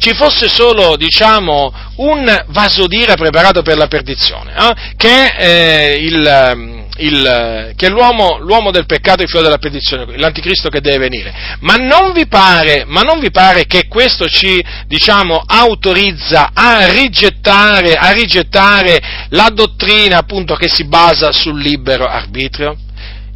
[0.00, 4.94] ci fosse solo, diciamo, un vaso d'ira preparato per la perdizione, eh?
[4.96, 10.16] che, è eh, il, il, che è l'uomo, l'uomo, del peccato, il figlio della perdizione,
[10.16, 11.34] l'anticristo che deve venire.
[11.60, 18.10] Ma non vi pare, non vi pare che questo ci, diciamo, autorizza a rigettare, a
[18.12, 22.74] rigettare la dottrina appunto che si basa sul libero arbitrio?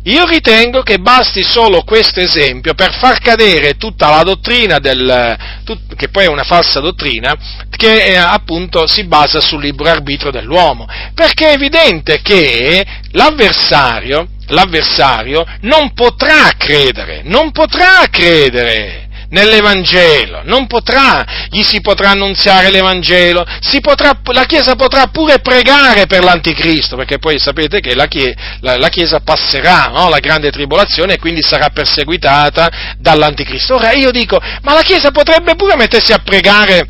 [0.06, 5.94] Io ritengo che basti solo questo esempio per far cadere tutta la dottrina del, tut,
[5.94, 7.34] che poi è una falsa dottrina,
[7.70, 10.86] che eh, appunto si basa sul libero arbitrio dell'uomo.
[11.14, 19.03] Perché è evidente che l'avversario, l'avversario non potrà credere, non potrà credere
[19.34, 23.44] nell'Evangelo, non potrà, gli si potrà annunziare l'Evangelo,
[23.82, 28.78] potrà, la Chiesa potrà pure pregare per l'Anticristo, perché poi sapete che la Chiesa, la,
[28.78, 30.08] la chiesa passerà no?
[30.08, 33.74] la grande tribolazione e quindi sarà perseguitata dall'Anticristo.
[33.74, 36.86] Ora io dico, ma la Chiesa potrebbe pure mettersi a pregare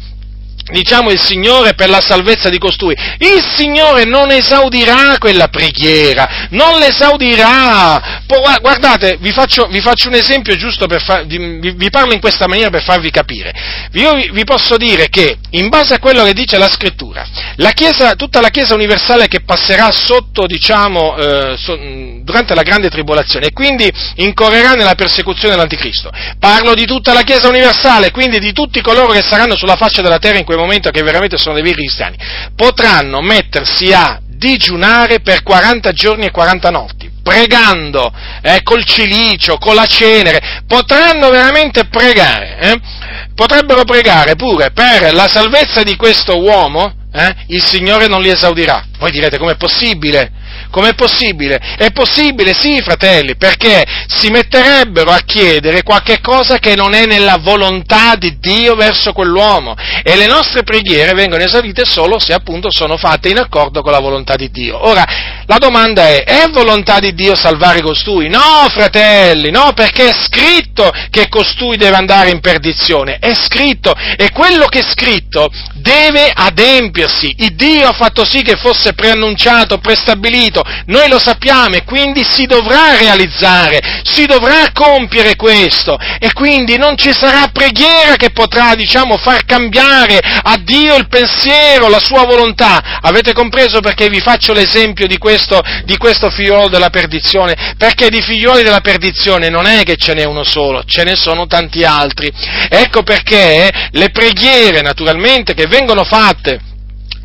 [0.70, 2.95] diciamo il Signore per la salvezza di costui.
[3.19, 8.23] Il Signore non esaudirà quella preghiera, non l'esaudirà.
[8.61, 12.47] Guardate, vi faccio, vi faccio un esempio giusto per far, vi, vi, parlo in questa
[12.47, 13.53] maniera per farvi capire.
[13.93, 17.27] Io vi, vi, posso dire che, in base a quello che dice la Scrittura,
[17.57, 21.77] la chiesa, tutta la Chiesa universale che passerà sotto, diciamo, eh, so,
[22.23, 26.11] durante la grande tribolazione e quindi incorrerà nella persecuzione dell'Anticristo.
[26.39, 30.19] Parlo di tutta la Chiesa universale, quindi di tutti coloro che saranno sulla faccia della
[30.19, 32.16] terra in quel momento che veramente sono dei veri cristiani,
[32.55, 38.12] potranno mettersi a digiunare per 40 giorni e 40 notti, pregando
[38.43, 42.81] eh, col cilicio, con la cenere, potranno veramente pregare, eh?
[43.35, 47.35] potrebbero pregare pure per la salvezza di questo uomo, eh?
[47.48, 48.85] il Signore non li esaudirà.
[48.98, 50.31] Voi direte com'è possibile?
[50.70, 51.59] Com'è possibile?
[51.76, 57.39] È possibile, sì, fratelli, perché si metterebbero a chiedere qualche cosa che non è nella
[57.40, 62.97] volontà di Dio verso quell'uomo e le nostre preghiere vengono esaudite solo se appunto sono
[62.97, 64.86] fatte in accordo con la volontà di Dio.
[64.86, 65.05] Ora,
[65.47, 68.28] la domanda è, è volontà di Dio salvare costui?
[68.28, 74.31] No, fratelli, no, perché è scritto che costui deve andare in perdizione, è scritto e
[74.31, 77.35] quello che è scritto deve adempiersi.
[77.39, 80.22] Il Dio ha fatto sì che fosse preannunciato, prestabilito,
[80.87, 86.97] noi lo sappiamo e quindi si dovrà realizzare, si dovrà compiere questo e quindi non
[86.97, 92.99] ci sarà preghiera che potrà, diciamo, far cambiare a Dio il pensiero, la sua volontà.
[93.01, 97.75] Avete compreso perché vi faccio l'esempio di questo, di questo figliolo della perdizione?
[97.77, 101.47] Perché di figlioli della perdizione non è che ce n'è uno solo, ce ne sono
[101.47, 102.33] tanti altri.
[102.69, 106.73] Ecco perché le preghiere, naturalmente, che vengono fatte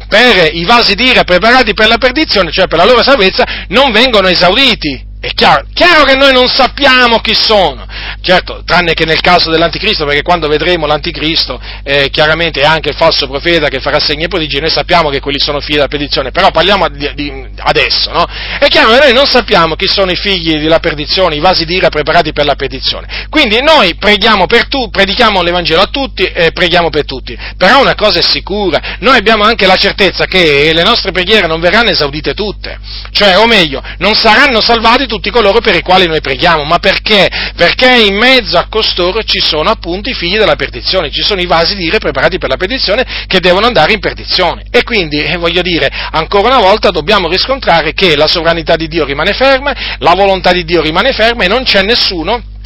[0.09, 4.27] per i vasi d'ira preparati per la perdizione, cioè per la loro salvezza, non vengono
[4.27, 5.08] esauditi.
[5.21, 7.85] È chiaro, chiaro, che noi non sappiamo chi sono,
[8.21, 12.95] certo, tranne che nel caso dell'anticristo, perché quando vedremo l'anticristo, eh, chiaramente è anche il
[12.95, 16.31] falso profeta che farà segni e prodigi, noi sappiamo che quelli sono figli della perdizione,
[16.31, 18.25] però parliamo di, di, adesso, no?
[18.59, 21.89] È chiaro che noi non sappiamo chi sono i figli della perdizione, i vasi d'ira
[21.89, 23.27] preparati per la perdizione.
[23.29, 27.37] Quindi noi preghiamo per tu, predichiamo l'Evangelo a tutti e preghiamo per tutti.
[27.57, 31.59] Però una cosa è sicura, noi abbiamo anche la certezza che le nostre preghiere non
[31.59, 32.79] verranno esaudite tutte,
[33.11, 36.63] cioè, o meglio, non saranno salvati tutti coloro per i quali noi preghiamo.
[36.63, 37.27] Ma perché?
[37.55, 41.45] Perché in mezzo a costoro ci sono appunto i figli della perdizione, ci sono i
[41.45, 44.63] vasi di ire preparati per la perdizione che devono andare in perdizione.
[44.71, 49.03] E quindi, eh, voglio dire, ancora una volta dobbiamo riscontrare che la sovranità di Dio
[49.03, 52.57] rimane ferma, la volontà di Dio rimane ferma e non c'è nessuno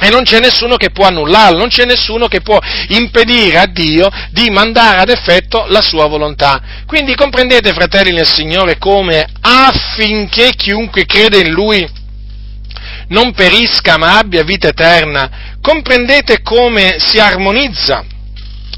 [0.00, 2.58] e non c'è nessuno che può annullarlo, non c'è nessuno che può
[2.88, 6.60] impedire a Dio di mandare ad effetto la sua volontà.
[6.86, 11.88] Quindi comprendete, fratelli nel Signore, come affinché chiunque crede in Lui
[13.08, 18.04] non perisca ma abbia vita eterna, comprendete come si armonizza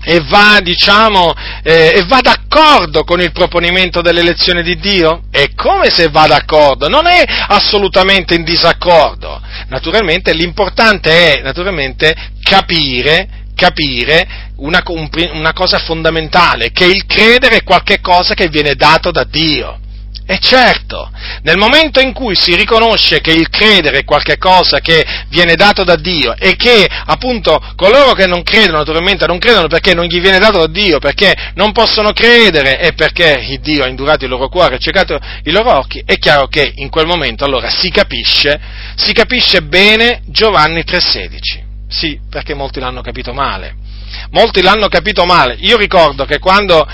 [0.09, 1.35] e va, diciamo,
[1.65, 5.25] eh, e va d'accordo con il proponimento dell'elezione di Dio?
[5.33, 9.43] È come se va d'accordo, non è assolutamente in disaccordo.
[9.67, 14.81] Naturalmente l'importante è naturalmente capire, capire una,
[15.33, 19.81] una cosa fondamentale, che il credere è qualcosa che viene dato da Dio.
[20.29, 21.09] E certo,
[21.43, 25.95] nel momento in cui si riconosce che il credere è qualcosa che viene dato da
[25.95, 30.39] Dio e che appunto coloro che non credono naturalmente non credono perché non gli viene
[30.39, 34.75] dato da Dio, perché non possono credere e perché Dio ha indurato il loro cuore,
[34.75, 38.61] ha ciecato i loro occhi, è chiaro che in quel momento allora si capisce,
[38.97, 41.65] si capisce bene Giovanni 3,16.
[41.89, 43.77] Sì, perché molti l'hanno capito male.
[44.31, 45.57] Molti l'hanno capito male.
[45.61, 46.85] Io ricordo che quando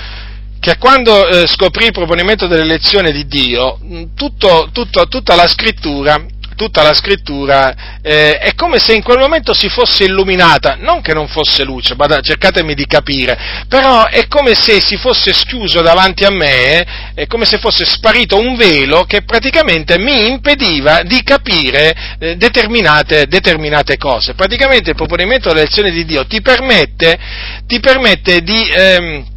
[0.63, 3.77] che quando eh, scoprì il proponimento dell'elezione di Dio,
[4.15, 6.23] tutto, tutto, tutta la scrittura,
[6.55, 11.13] tutta la scrittura eh, è come se in quel momento si fosse illuminata, non che
[11.13, 16.23] non fosse luce, ma cercatemi di capire, però è come se si fosse schiuso davanti
[16.23, 22.15] a me, è come se fosse sparito un velo che praticamente mi impediva di capire
[22.19, 24.33] eh, determinate, determinate, cose.
[24.33, 27.19] Praticamente il proponimento dell'elezione di Dio ti permette,
[27.67, 28.71] ti permette di...
[28.73, 29.31] Ehm,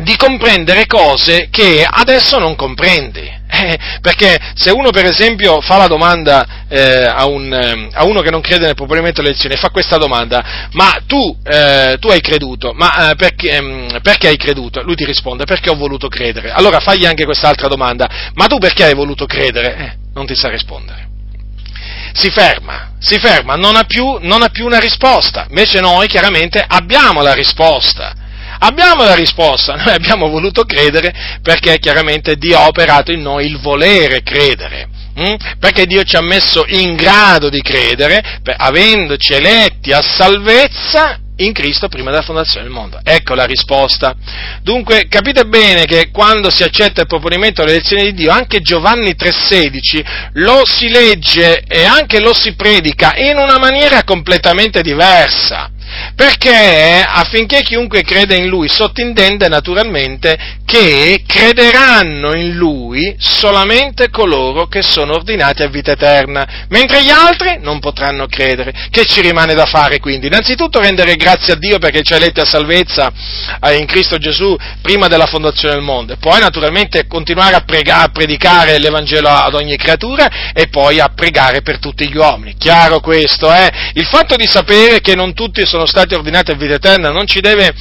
[0.00, 3.36] di comprendere cose che adesso non comprendi.
[3.50, 8.20] Eh, perché se uno per esempio fa la domanda eh, a, un, eh, a, uno
[8.20, 12.20] che non crede nel proponimento delle elezioni, fa questa domanda, ma tu, eh, tu hai
[12.20, 14.82] creduto, ma eh, perché, ehm, perché, hai creduto?
[14.82, 16.50] Lui ti risponde, perché ho voluto credere.
[16.50, 19.76] Allora fagli anche quest'altra domanda, ma tu perché hai voluto credere?
[19.76, 21.06] Eh, non ti sa rispondere.
[22.12, 26.62] Si ferma, si ferma, non ha, più, non ha più una risposta, invece noi chiaramente
[26.66, 28.26] abbiamo la risposta
[28.60, 33.58] Abbiamo la risposta, noi abbiamo voluto credere perché chiaramente Dio ha operato in noi il
[33.58, 34.88] volere credere.
[35.14, 35.34] Hm?
[35.58, 41.88] Perché Dio ci ha messo in grado di credere, avendoci eletti a salvezza in Cristo
[41.88, 43.00] prima della fondazione del mondo.
[43.02, 44.14] Ecco la risposta.
[44.62, 50.30] Dunque capite bene che quando si accetta il proponimento dell'elezione di Dio, anche Giovanni 3,16
[50.34, 55.70] lo si legge e anche lo si predica in una maniera completamente diversa.
[56.14, 64.82] Perché affinché chiunque creda in lui sottintende naturalmente che crederanno in lui solamente coloro che
[64.82, 68.88] sono ordinati a vita eterna, mentre gli altri non potranno credere.
[68.90, 70.26] Che ci rimane da fare quindi?
[70.26, 73.12] Innanzitutto rendere grazie a Dio perché ci ha eletti a salvezza
[73.62, 78.08] eh, in Cristo Gesù prima della fondazione del mondo, poi naturalmente continuare a, pregare, a
[78.08, 82.56] predicare l'Evangelo ad ogni creatura e poi a pregare per tutti gli uomini.
[82.58, 83.70] Chiaro questo, eh?
[83.94, 87.40] Il fatto di sapere che non tutti sono stati ordinati a vita eterna non ci
[87.40, 87.74] deve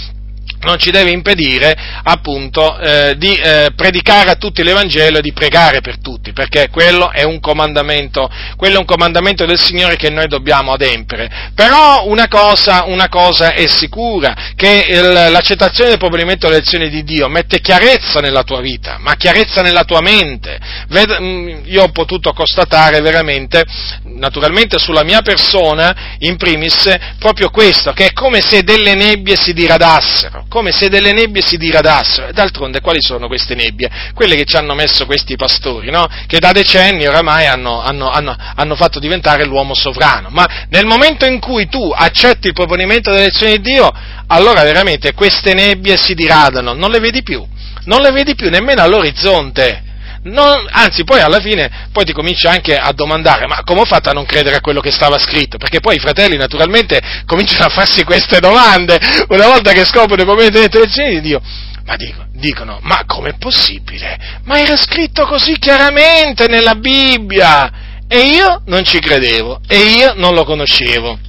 [0.61, 5.81] non ci deve impedire appunto eh, di eh, predicare a tutti l'Evangelo e di pregare
[5.81, 10.27] per tutti, perché quello è un comandamento, quello è un comandamento del Signore che noi
[10.27, 11.51] dobbiamo adempiere.
[11.53, 17.27] Però una cosa, una cosa è sicura, che il, l'accettazione del provvedimento dell'elezione di Dio
[17.27, 20.57] mette chiarezza nella tua vita, ma chiarezza nella tua mente.
[20.87, 23.63] Ved- mm, io ho potuto constatare veramente,
[24.03, 29.53] naturalmente sulla mia persona, in primis, proprio questo, che è come se delle nebbie si
[29.53, 32.31] diradassero come se delle nebbie si diradassero.
[32.31, 33.89] D'altronde quali sono queste nebbie?
[34.13, 36.07] Quelle che ci hanno messo questi pastori, no?
[36.25, 40.29] Che da decenni oramai hanno, hanno, hanno, hanno, fatto diventare l'uomo sovrano.
[40.31, 43.91] Ma nel momento in cui tu accetti il proponimento dell'elezione di Dio,
[44.27, 47.45] allora veramente queste nebbie si diradano, non le vedi più.
[47.85, 49.86] Non le vedi più nemmeno all'orizzonte.
[50.23, 54.09] Non, anzi, poi alla fine poi ti cominci anche a domandare, ma come ho fatto
[54.09, 55.57] a non credere a quello che stava scritto?
[55.57, 58.99] Perché poi i fratelli naturalmente cominciano a farsi queste domande
[59.29, 61.41] una volta che scoprono momento delle lezioni di Dio.
[61.85, 64.17] Ma dico, dicono, ma com'è possibile?
[64.43, 67.85] Ma era scritto così chiaramente nella Bibbia!
[68.07, 71.19] e io non ci credevo e io non lo conoscevo.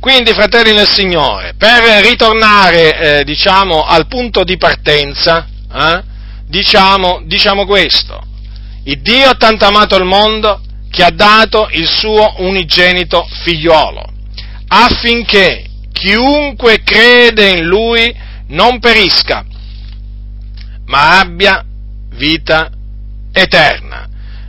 [0.00, 6.02] Quindi, fratelli nel Signore, per ritornare, eh, diciamo, al punto di partenza, eh,
[6.52, 8.22] diciamo, diciamo questo.
[8.84, 10.60] Il Dio ha tanto amato il mondo
[10.90, 14.04] che ha dato il suo unigenito figliolo,
[14.68, 18.14] affinché chiunque crede in Lui
[18.48, 19.46] non perisca,
[20.86, 21.64] ma abbia
[22.16, 22.70] vita
[23.32, 24.06] eterna.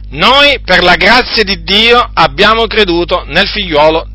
[0.09, 4.05] Noi, per la grazia di Dio, abbiamo creduto nel figliolo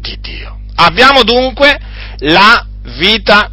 [0.00, 0.60] di Dio.
[0.76, 1.78] Abbiamo dunque
[2.20, 2.66] la
[2.96, 3.50] vita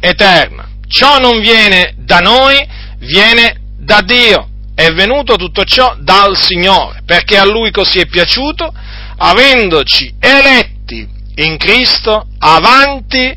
[0.00, 0.68] eterna.
[0.88, 4.48] Ciò non viene da noi, viene da Dio.
[4.74, 8.72] È venuto tutto ciò dal Signore, perché a Lui così è piaciuto,
[9.18, 11.06] avendoci eletti
[11.36, 13.34] in Cristo avanti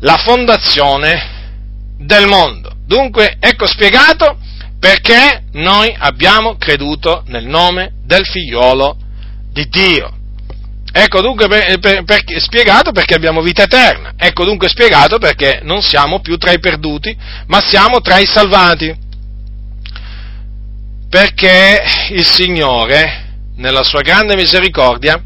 [0.00, 1.40] la fondazione
[1.98, 2.70] del mondo.
[2.86, 4.38] Dunque, ecco spiegato
[4.78, 8.96] perché noi abbiamo creduto nel nome del figliolo
[9.52, 10.16] di Dio.
[10.94, 14.12] Ecco dunque per, per, per, spiegato perché abbiamo vita eterna.
[14.14, 17.16] Ecco dunque spiegato perché non siamo più tra i perduti,
[17.46, 18.94] ma siamo tra i salvati.
[21.08, 25.22] Perché il Signore, nella sua grande misericordia,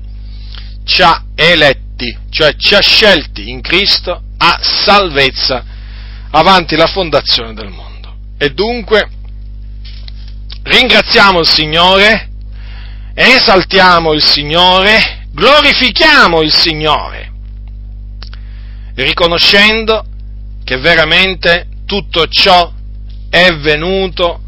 [0.84, 5.64] ci ha eletti, cioè ci ha scelti in Cristo a salvezza
[6.30, 8.14] avanti la fondazione del mondo.
[8.38, 9.09] E dunque
[10.62, 12.30] ringraziamo il Signore,
[13.14, 17.30] esaltiamo il Signore, glorifichiamo il Signore,
[18.94, 20.02] riconoscendo
[20.64, 22.72] che veramente tutto ciò
[23.28, 24.40] è venuto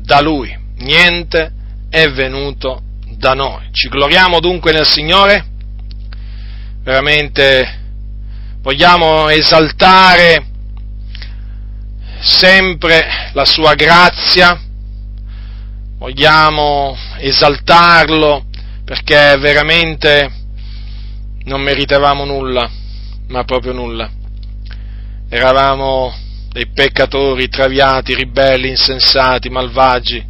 [0.00, 1.52] da Lui, niente
[1.88, 2.82] è venuto
[3.16, 3.68] da noi.
[3.70, 5.46] Ci gloriamo dunque nel Signore,
[6.82, 7.82] veramente
[8.60, 10.46] vogliamo esaltare
[12.18, 14.60] sempre la sua grazia,
[15.96, 18.46] vogliamo esaltarlo
[18.84, 20.30] perché veramente
[21.44, 22.70] non meritavamo nulla,
[23.28, 24.10] ma proprio nulla.
[25.28, 26.14] Eravamo
[26.50, 30.24] dei peccatori traviati, ribelli, insensati, malvagi,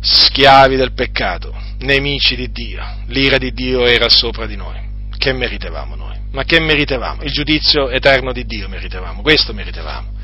[0.00, 2.84] schiavi del peccato, nemici di Dio.
[3.06, 4.76] L'ira di Dio era sopra di noi.
[5.16, 6.16] Che meritavamo noi?
[6.32, 7.22] Ma che meritavamo?
[7.22, 10.16] Il giudizio eterno di Dio meritavamo, questo meritavamo.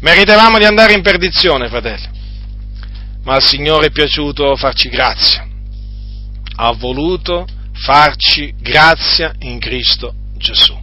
[0.00, 2.08] Meritavamo di andare in perdizione, fratelli,
[3.24, 5.46] ma al Signore è piaciuto farci grazia.
[6.62, 10.78] Ha voluto farci grazia in Cristo Gesù.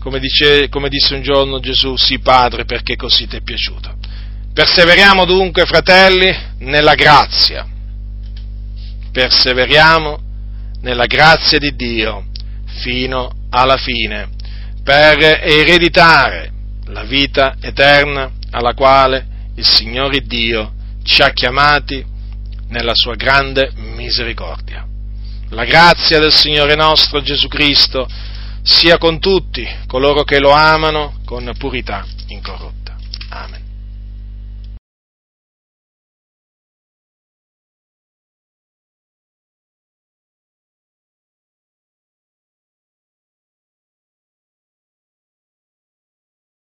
[0.00, 3.94] Come, dice, come disse un giorno Gesù, sì Padre, perché così ti è piaciuto.
[4.54, 7.68] Perseveriamo dunque, fratelli, nella grazia.
[9.12, 10.18] Perseveriamo
[10.80, 12.28] nella grazia di Dio
[12.80, 14.30] fino alla fine,
[14.82, 16.50] per ereditare
[16.86, 20.72] la vita eterna alla quale il Signore Dio
[21.04, 22.11] ci ha chiamati
[22.72, 24.84] nella sua grande misericordia.
[25.50, 28.08] La grazia del Signore nostro Gesù Cristo
[28.62, 32.96] sia con tutti coloro che lo amano con purità incorrotta.
[33.28, 33.61] Amen.